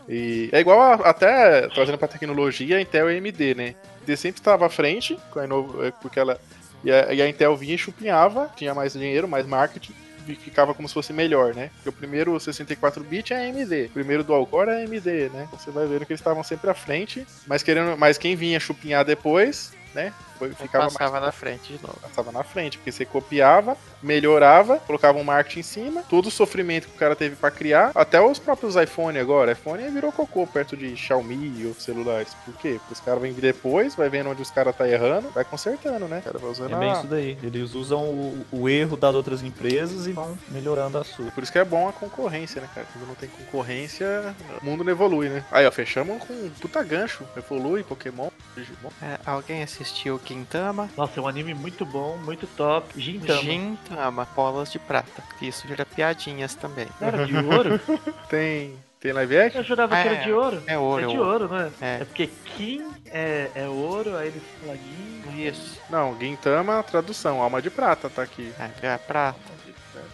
[0.07, 3.75] E é igual a- até trazendo pra tecnologia, a Intel e a AMD, né?
[3.83, 6.39] A AMD sempre estava à frente, com a é, porque ela.
[6.83, 9.93] E a, e a Intel vinha e chupinhava, tinha mais dinheiro, mais marketing,
[10.27, 11.69] e ficava como se fosse melhor, né?
[11.75, 15.47] Porque o primeiro 64-bit é a AMD, o primeiro Dual Core é AMD, né?
[15.51, 19.03] Você vai vendo que eles estavam sempre à frente, mas querendo, mas quem vinha chupinhar
[19.03, 20.13] depois, né?
[20.37, 21.97] Foi, ficava mais passava na frente de novo.
[22.01, 26.87] passava na frente, porque você copiava, melhorava, colocava um marketing em cima, todo o sofrimento
[26.87, 30.75] que o cara teve pra criar, até os próprios iPhone agora, iPhone virou cocô perto
[30.77, 32.33] de Xiaomi e outros celulares.
[32.45, 32.75] Por quê?
[32.79, 36.19] Porque os caras vêm depois, vai vendo onde os caras tá errando, vai consertando, né?
[36.19, 37.37] O cara vai usando É bem a- isso daí.
[37.43, 41.31] Eles usam o, o erro das outras empresas e vão melhorando a sua.
[41.31, 42.87] Por isso que é bom a concorrência, né, cara?
[42.93, 45.43] Quando não tem concorrência, o mundo não evolui, né?
[45.51, 47.23] Aí, ó, fechamos com um puta gancho.
[47.35, 48.89] Evolui, Pokémon, Digimon.
[49.01, 52.99] É, alguém assistiu Gintama, Nossa, é um anime muito bom, muito top.
[52.99, 53.41] Gintama.
[53.41, 55.23] Gintama, bolas de prata.
[55.41, 56.87] Isso vira piadinhas também.
[56.99, 57.79] Era de ouro?
[58.29, 59.61] Tem, tem live action?
[59.61, 60.63] Eu jurava que era É, de ouro.
[60.67, 61.31] É ouro, É de é ouro.
[61.31, 61.71] ouro, não é?
[61.79, 62.01] É.
[62.01, 65.47] É porque Kim é, é ouro, aí eles falam Gin.
[65.47, 65.79] Isso.
[65.89, 68.51] Não, Gintama, tradução, alma de prata tá aqui.
[68.81, 69.39] É, é prata.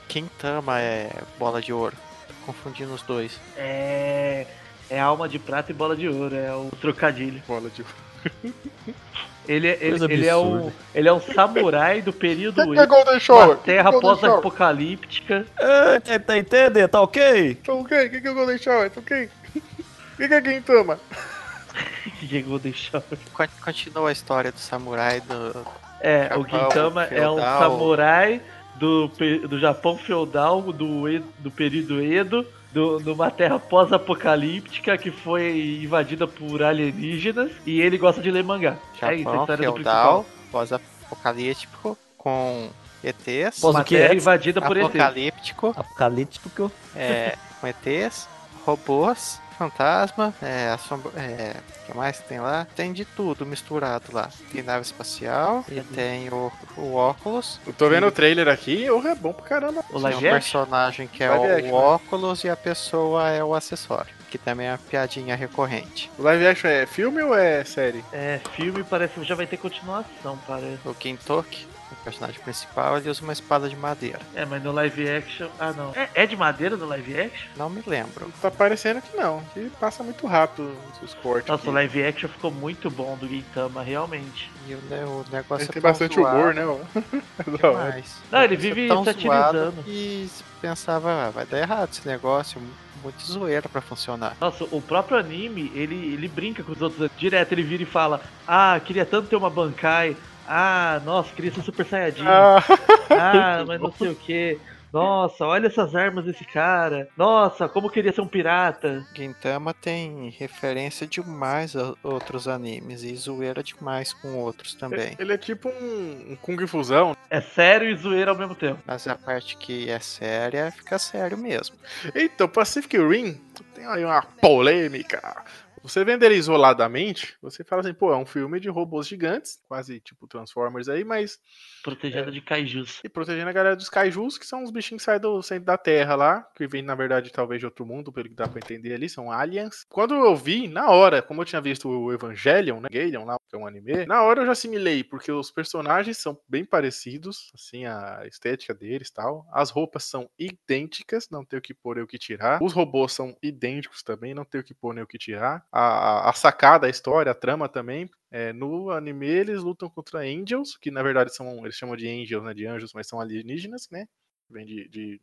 [0.08, 1.10] Gintama é
[1.40, 1.96] bola de ouro.
[2.28, 3.40] Tô confundindo os dois.
[3.58, 4.46] É.
[4.90, 7.42] É alma de prata e bola de ouro, é o trocadilho.
[7.48, 8.54] Bola de ouro.
[9.48, 12.86] Ele, é- ele, ele é um, ele é um samurai do período O que é
[12.86, 13.58] Golden Shower?
[13.58, 14.20] terra Golden Shower?
[14.20, 15.46] pós-apocalíptica.
[15.58, 16.88] É, tá- tá entendendo?
[16.90, 17.56] Tá ok?
[17.56, 18.06] Tá ok?
[18.06, 18.90] O que que é o Golden Shower?
[18.90, 19.30] Tá ok?
[19.56, 21.00] O que que é Gintama?
[22.20, 23.02] que chegou deixar.
[23.34, 25.66] Con- Continua a história do samurai do.
[26.00, 27.60] É, o Japão Gintama é um feudal.
[27.60, 28.42] samurai
[28.76, 29.08] do,
[29.48, 31.04] do Japão feudal, do,
[31.40, 38.22] do período Edo, do, numa terra pós-apocalíptica que foi invadida por alienígenas e ele gosta
[38.22, 38.78] de ler mangá.
[39.02, 40.26] é isso, a Japão história do feudal, principal.
[40.52, 42.70] pós-apocalíptico, com
[43.04, 43.60] ETs.
[43.60, 44.18] Pós- Uma o que terra é?
[44.18, 44.78] invadida por.
[44.78, 46.72] Apocalíptico, Apocalíptico que eu.
[46.96, 48.28] é, com ETs,
[48.66, 52.68] robôs, fantasma, é, assombro, é, o que mais tem lá?
[52.76, 54.30] Tem de tudo misturado lá.
[54.52, 57.60] Tem nave espacial e tem o, o óculos.
[57.66, 59.84] Eu tô vendo o trailer aqui, oh, é bom pra caramba.
[59.92, 61.72] O Tem um personagem que é o, o né?
[61.72, 64.14] óculos e a pessoa é o acessório.
[64.30, 66.10] Que também é uma piadinha recorrente.
[66.18, 68.04] O live action é filme ou é série?
[68.12, 70.80] É, filme parece que já vai ter continuação, parece.
[70.86, 74.20] O Gintoki, o personagem principal, ele usa uma espada de madeira.
[74.36, 75.48] É, mas no live action.
[75.60, 75.92] Ah, não.
[75.96, 77.48] É, é de madeira no live action?
[77.56, 78.32] Não me lembro.
[78.42, 81.48] Tá parecendo que não, que passa muito rápido os cortes.
[81.50, 81.70] Nossa, aqui.
[81.70, 84.52] o live action ficou muito bom do Gintama, realmente.
[84.68, 86.64] E o, ne- o negócio Ele é tem bastante zoado humor, né?
[87.40, 88.16] É demais.
[88.32, 89.84] Não, ele é vive tão satirizando.
[89.88, 92.62] E se pensava, ah, vai dar errado esse negócio,
[93.04, 94.36] muito zoeira pra funcionar.
[94.40, 97.10] Nossa, o próprio anime, ele, ele brinca com os outros.
[97.18, 100.16] Direto ele vira e fala: Ah, queria tanto ter uma Bankai.
[100.48, 102.24] Ah, nossa, queria ser Super Saiyajin.
[102.28, 102.64] Ah,
[103.10, 104.60] Ah, mas não sei o que.
[104.92, 107.08] Nossa, olha essas armas desse cara.
[107.18, 109.04] Nossa, como queria ser um pirata.
[109.16, 115.16] Gintama tem referência demais a outros animes e zoeira demais com outros também.
[115.18, 117.18] ele é tipo um, um Kung Fusão.
[117.28, 118.80] É sério e zoeira ao mesmo tempo.
[118.86, 121.76] Mas a parte que é séria fica sério mesmo.
[122.14, 123.42] Então, Pacific Rim
[123.74, 125.38] tem aí uma polêmica.
[125.84, 130.00] Você vendo ele isoladamente, você fala assim, pô, é um filme de robôs gigantes, quase
[130.00, 131.40] tipo Transformers aí, mas
[131.84, 133.02] Protegendo de kaijus.
[133.04, 135.78] e protegendo a galera dos kaijus, que são os bichinhos que saem do centro da
[135.78, 138.94] Terra lá, que vêm, na verdade, talvez de outro mundo, pelo que dá pra entender
[138.94, 139.86] ali, são aliens.
[139.90, 143.56] Quando eu vi, na hora, como eu tinha visto o Evangelion, né, Galion lá, que
[143.56, 147.86] é um anime, na hora eu já assimilei, porque os personagens são bem parecidos, assim,
[147.86, 149.46] a estética deles e tal.
[149.52, 152.62] As roupas são idênticas, não tem o que pôr nem o que tirar.
[152.64, 155.66] Os robôs são idênticos também, não tem o que pôr nem o que tirar.
[155.74, 160.78] A, a, sacada, a história, a trama também, é, no anime eles lutam contra angels,
[160.78, 164.06] que na verdade são, eles chamam de angels, né, de anjos, mas são alienígenas, né,
[164.50, 165.22] vem de, de-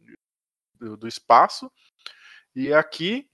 [0.80, 1.70] do, do espaço.
[2.54, 3.28] E aqui,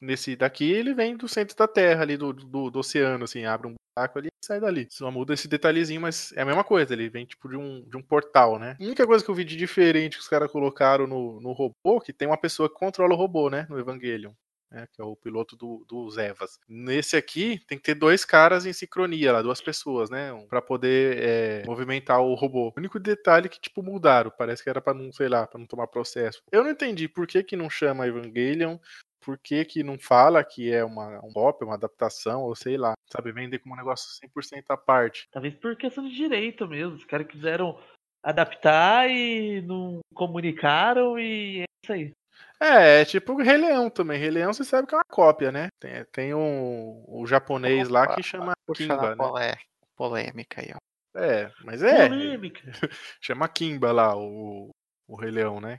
[0.00, 3.68] nesse daqui, ele vem do centro da Terra, ali do, do, do oceano, assim, abre
[3.68, 4.86] um buraco ali e sai dali.
[4.90, 7.96] Só muda esse detalhezinho, mas é a mesma coisa, ele vem tipo de um, de
[7.96, 8.76] um portal, né.
[8.80, 12.00] A única coisa que eu vi de diferente que os caras colocaram no, no robô,
[12.00, 14.32] que tem uma pessoa que controla o robô, né, no Evangelion
[14.72, 16.58] né, que é o piloto do, dos Evas.
[16.68, 20.62] Nesse aqui, tem que ter dois caras em sincronia, lá, duas pessoas, né, um, para
[20.62, 22.68] poder é, movimentar o robô.
[22.68, 25.66] O único detalhe que, tipo, mudaram, parece que era para não, sei lá, para não
[25.66, 26.42] tomar processo.
[26.50, 28.78] Eu não entendi por que que não chama Evangelion,
[29.20, 32.94] por que que não fala que é uma, um pop, uma adaptação, ou sei lá,
[33.10, 35.28] sabe, vender como um negócio 100% à parte.
[35.30, 36.96] Talvez por questão de direito mesmo.
[36.96, 37.78] Os caras quiseram
[38.22, 42.12] adaptar e não comunicaram e é isso aí.
[42.60, 44.18] É, é tipo Rei Leão também.
[44.18, 45.68] Rei Leão você sabe que é uma cópia, né?
[45.80, 49.16] Tem, tem um, o japonês lá que Opa, chama Kimba, né?
[49.16, 49.58] polé-
[49.96, 50.78] polêmica aí, ó.
[51.18, 52.08] É, mas é.
[52.08, 52.62] Polêmica.
[53.20, 54.70] Chama Kimba lá, o,
[55.06, 55.78] o Rei Leão, né?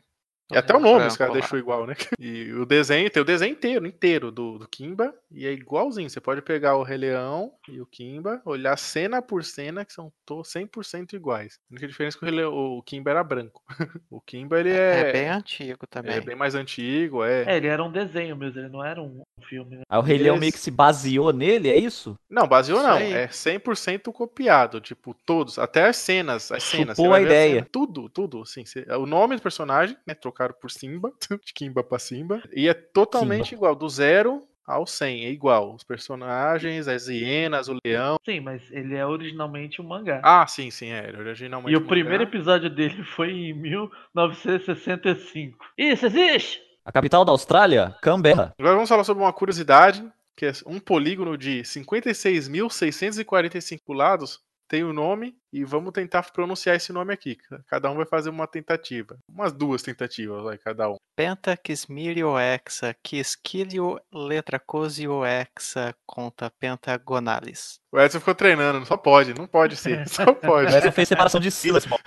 [0.54, 1.96] E até o nome os branco caras deixou igual, né?
[2.20, 6.10] E o desenho, tem o desenho inteiro, inteiro do, do Kimba, e é igualzinho.
[6.10, 10.12] Você pode pegar o Rei Leão e o Kimba, olhar cena por cena, que são
[10.26, 11.60] to- 100% iguais.
[11.70, 13.62] A única diferença é que o, Leão- o Kimba era branco.
[14.10, 16.16] O Kimba, ele É, é, bem antigo também.
[16.16, 17.44] é bem mais antigo, é.
[17.54, 19.78] É, ele era um desenho mesmo, ele não era um filme.
[19.78, 19.84] Né?
[19.90, 22.16] Aí o Rei Leão meio que se baseou nele, é isso?
[22.30, 22.96] Não, baseou Isso não.
[22.96, 23.12] aí.
[23.14, 24.80] É 100% copiado.
[24.80, 25.58] Tipo, todos.
[25.60, 26.52] Até as cenas.
[26.52, 26.98] As cenas.
[26.98, 27.54] Chupou você vai a ver ideia.
[27.56, 28.42] cena, tudo, tudo.
[28.42, 30.14] Assim, você- o nome do personagem, né?
[30.44, 31.12] Trocaram por Simba.
[31.46, 32.42] De Kimba pra Simba.
[32.54, 33.76] E é totalmente igual.
[33.76, 35.26] Do zero ao 100.
[35.26, 35.74] É igual.
[35.76, 38.18] Os personagens, as hienas, o leão.
[38.26, 40.22] Sim, mas ele é originalmente um mangá.
[40.24, 40.90] Ah, sim, sim.
[40.90, 41.10] É.
[41.10, 41.74] ele Originalmente.
[41.74, 41.90] e o mangá.
[41.90, 45.58] primeiro episódio dele foi em 1965.
[45.78, 46.62] Isso existe!
[46.86, 47.96] A capital da Austrália?
[48.02, 48.54] Canberra.
[48.60, 50.06] Agora vamos falar sobre uma curiosidade.
[50.36, 54.42] Que é um polígono de 56.645 lados
[54.74, 57.38] tem o nome e vamos tentar pronunciar esse nome aqui.
[57.68, 59.20] Cada um vai fazer uma tentativa.
[59.30, 60.96] Umas duas tentativas, vai, cada um.
[61.16, 67.80] Penta, quismírio, hexa, quisquilio, letra cosio, hexa, conta pentagonalis.
[67.92, 70.74] O Edson ficou treinando, só pode, não pode ser, só pode.
[70.74, 72.02] O Edson fez separação de sílabas, mano.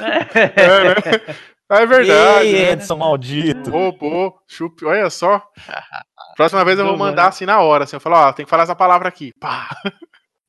[0.00, 1.34] É, né?
[1.72, 2.46] É verdade.
[2.48, 2.72] Ei, né?
[2.72, 3.70] Edson maldito.
[3.70, 5.40] Roubou, chup, olha só.
[6.34, 8.64] Próxima vez eu vou mandar assim na hora, assim, eu falo, ó, tem que falar
[8.64, 9.32] essa palavra aqui.
[9.38, 9.68] Pá.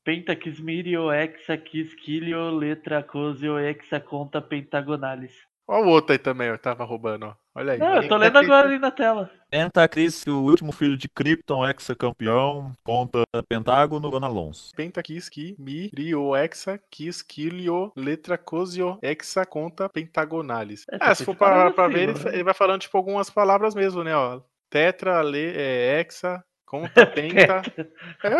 [0.04, 5.32] Penta, quismírio, hexa, quisquilio, letra cosio, hexa, conta pentagonalis.
[5.68, 7.34] Olha o outro aí também, eu tava roubando, ó.
[7.54, 7.78] Olha aí.
[7.78, 9.30] Não, eu tô lendo agora ali na tela.
[9.48, 14.72] Pentacris, o último filho de Krypton, ex-campeão, conta Pentágono, Gonalons.
[14.74, 20.84] Penta, quis, qui, mi, rio, hexa, quis, quilio, letra, cosio, hexa, conta, pentagonalis.
[20.90, 22.28] É, Ah, se que for pra, pra assim, ver, ele, mano.
[22.30, 24.40] ele vai falando, tipo, algumas palavras mesmo, né, ó.
[24.68, 26.42] Tetra, le, é, hexa,
[26.72, 27.62] conta, penta.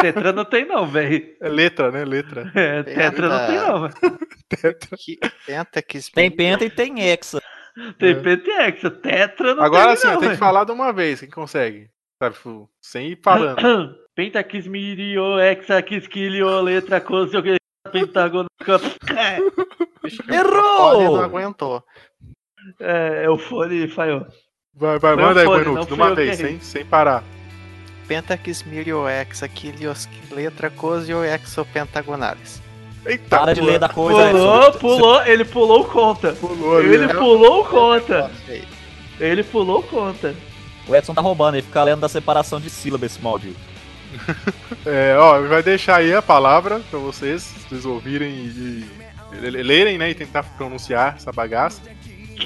[0.00, 1.36] Tetra não tem não, velho.
[1.38, 2.50] É letra, né, letra.
[2.56, 4.18] É, tetra não tem não, velho.
[4.48, 4.98] Tetra.
[5.46, 7.42] Penta, Tem quismírio, penta e tem hexa.
[7.98, 8.90] Tem penta e hexa.
[8.90, 11.90] Tetra não Agora tem sim, não, eu tenho que falar de uma vez, quem consegue?
[12.22, 12.36] Sabe,
[12.80, 13.58] sem ir falando.
[14.14, 17.42] Penta, quismírio, hexa, quisquilio, letra cosio,
[17.90, 18.50] pentagonalis.
[20.04, 20.92] Vixe, o Errou!
[20.92, 21.82] fone não aguentou.
[22.78, 24.26] É, é o fone falhou.
[24.74, 27.24] Vai, vai, Foi manda aí, o não de uma que vez, sem, sem parar.
[28.12, 32.60] Penta, quismírio, hexa, quilios, letra cosio, hexo, pentagonalis.
[33.06, 33.72] Eita, Para de pula.
[33.72, 34.78] ler da coisa, Pulou, Edson.
[34.78, 36.32] pulou, ele pulou conta.
[36.32, 37.14] Pulou Ele né?
[37.14, 38.30] pulou conta.
[39.18, 40.34] Ele pulou conta.
[40.86, 43.58] O Edson tá roubando, ele fica lendo da separação de sílabas, esse maldito.
[44.84, 48.84] É, ó, vai deixar aí a palavra pra vocês, se vocês ouvirem e,
[49.32, 51.80] e lerem, né, e tentar pronunciar essa bagaça,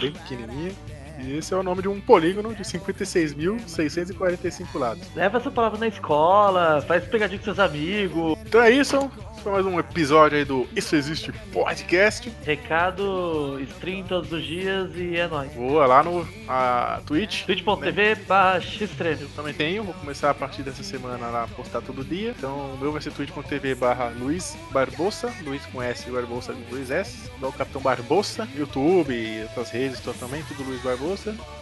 [0.00, 0.70] bem pequenininha.
[1.18, 5.02] E esse é o nome de um polígono de 56.645 lados.
[5.14, 8.38] Leva essa palavra na escola, faz pegadinha com seus amigos.
[8.46, 9.10] Então é isso,
[9.46, 12.28] foi mais um episódio aí do Isso Existe Podcast.
[12.44, 15.52] Recado, stream todos os dias e é nóis.
[15.52, 17.44] Boa, lá no a Twitch.
[17.44, 19.24] twitch.tv barra xtreme.
[19.36, 22.34] Também tenho, vou começar a partir dessa semana lá a postar todo dia.
[22.36, 26.62] Então o meu vai ser twitch.tv barra Luiz Barbosa, Luiz com S e Barbosa com
[26.68, 31.05] dois S, igual o Capitão Barbosa, YouTube e outras redes também, tudo Luiz Barbosa,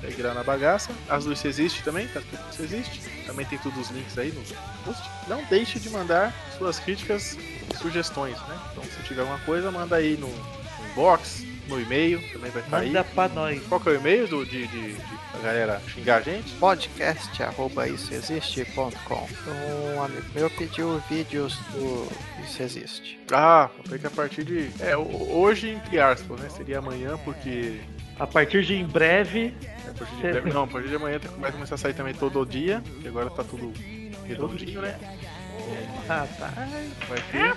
[0.00, 0.92] segue lá na bagaça.
[1.08, 2.20] As Luiz existe também, tá
[2.52, 3.00] isso existe.
[3.26, 4.42] Também tem todos os links aí no
[4.84, 5.02] post.
[5.26, 8.58] Não deixe de mandar suas críticas e sugestões, né?
[8.72, 12.76] Então se tiver alguma coisa, manda aí no, no inbox, no e-mail, também vai estar
[12.78, 12.86] aí.
[12.88, 13.62] Manda pra nós.
[13.66, 15.00] Qual que é o e-mail do, de, de, de
[15.34, 16.52] a galera xingar a gente?
[16.56, 19.28] Podcast, arroba issoexiste.com.
[19.96, 22.06] Um amigo meu pediu vídeos do
[22.44, 23.18] Isso Existe.
[23.32, 24.70] Ah, que a partir de.
[24.78, 26.48] É, ho- hoje, entre aspas, né?
[26.50, 27.80] Seria amanhã, porque.
[28.18, 31.18] A partir de em breve, é, a partir de breve- não, a partir de amanhã
[31.18, 33.72] tem- vai começar a sair também todo dia, que agora tá tudo
[34.26, 34.96] redondinho, né?
[36.08, 36.52] rapaz.
[37.08, 37.54] Vai ter.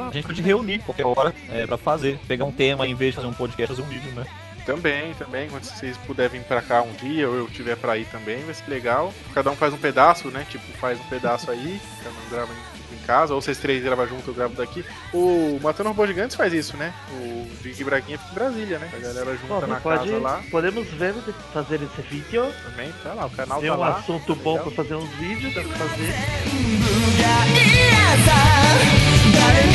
[0.00, 2.18] A gente pode reunir qualquer hora é, pra fazer.
[2.28, 4.24] Pegar um tema em vez de fazer um podcast, fazer um vídeo, né?
[4.66, 8.04] Também, também, quando vocês puderem vir pra cá um dia, ou eu tiver pra ir
[8.06, 9.14] também, vai ser legal.
[9.34, 10.44] Cada um faz um pedaço, né?
[10.50, 14.06] Tipo, faz um pedaço aí, cada um grava em, em casa, ou vocês três gravam
[14.06, 14.84] junto, eu gravo daqui.
[15.12, 16.92] O Matando Robô Gigantes faz isso, né?
[17.12, 18.90] O Dig Braguinha fica em Brasília, né?
[18.92, 20.42] A galera junta Bom, na pode, casa lá.
[20.50, 21.14] podemos ver
[21.52, 22.46] fazer esse vídeo.
[22.64, 23.98] Também, tá lá, o canal Tem tá um lá.
[23.98, 24.66] assunto bom legal.
[24.66, 26.14] pra fazer uns vídeos, dá pra fazer.
[29.38, 29.68] 誰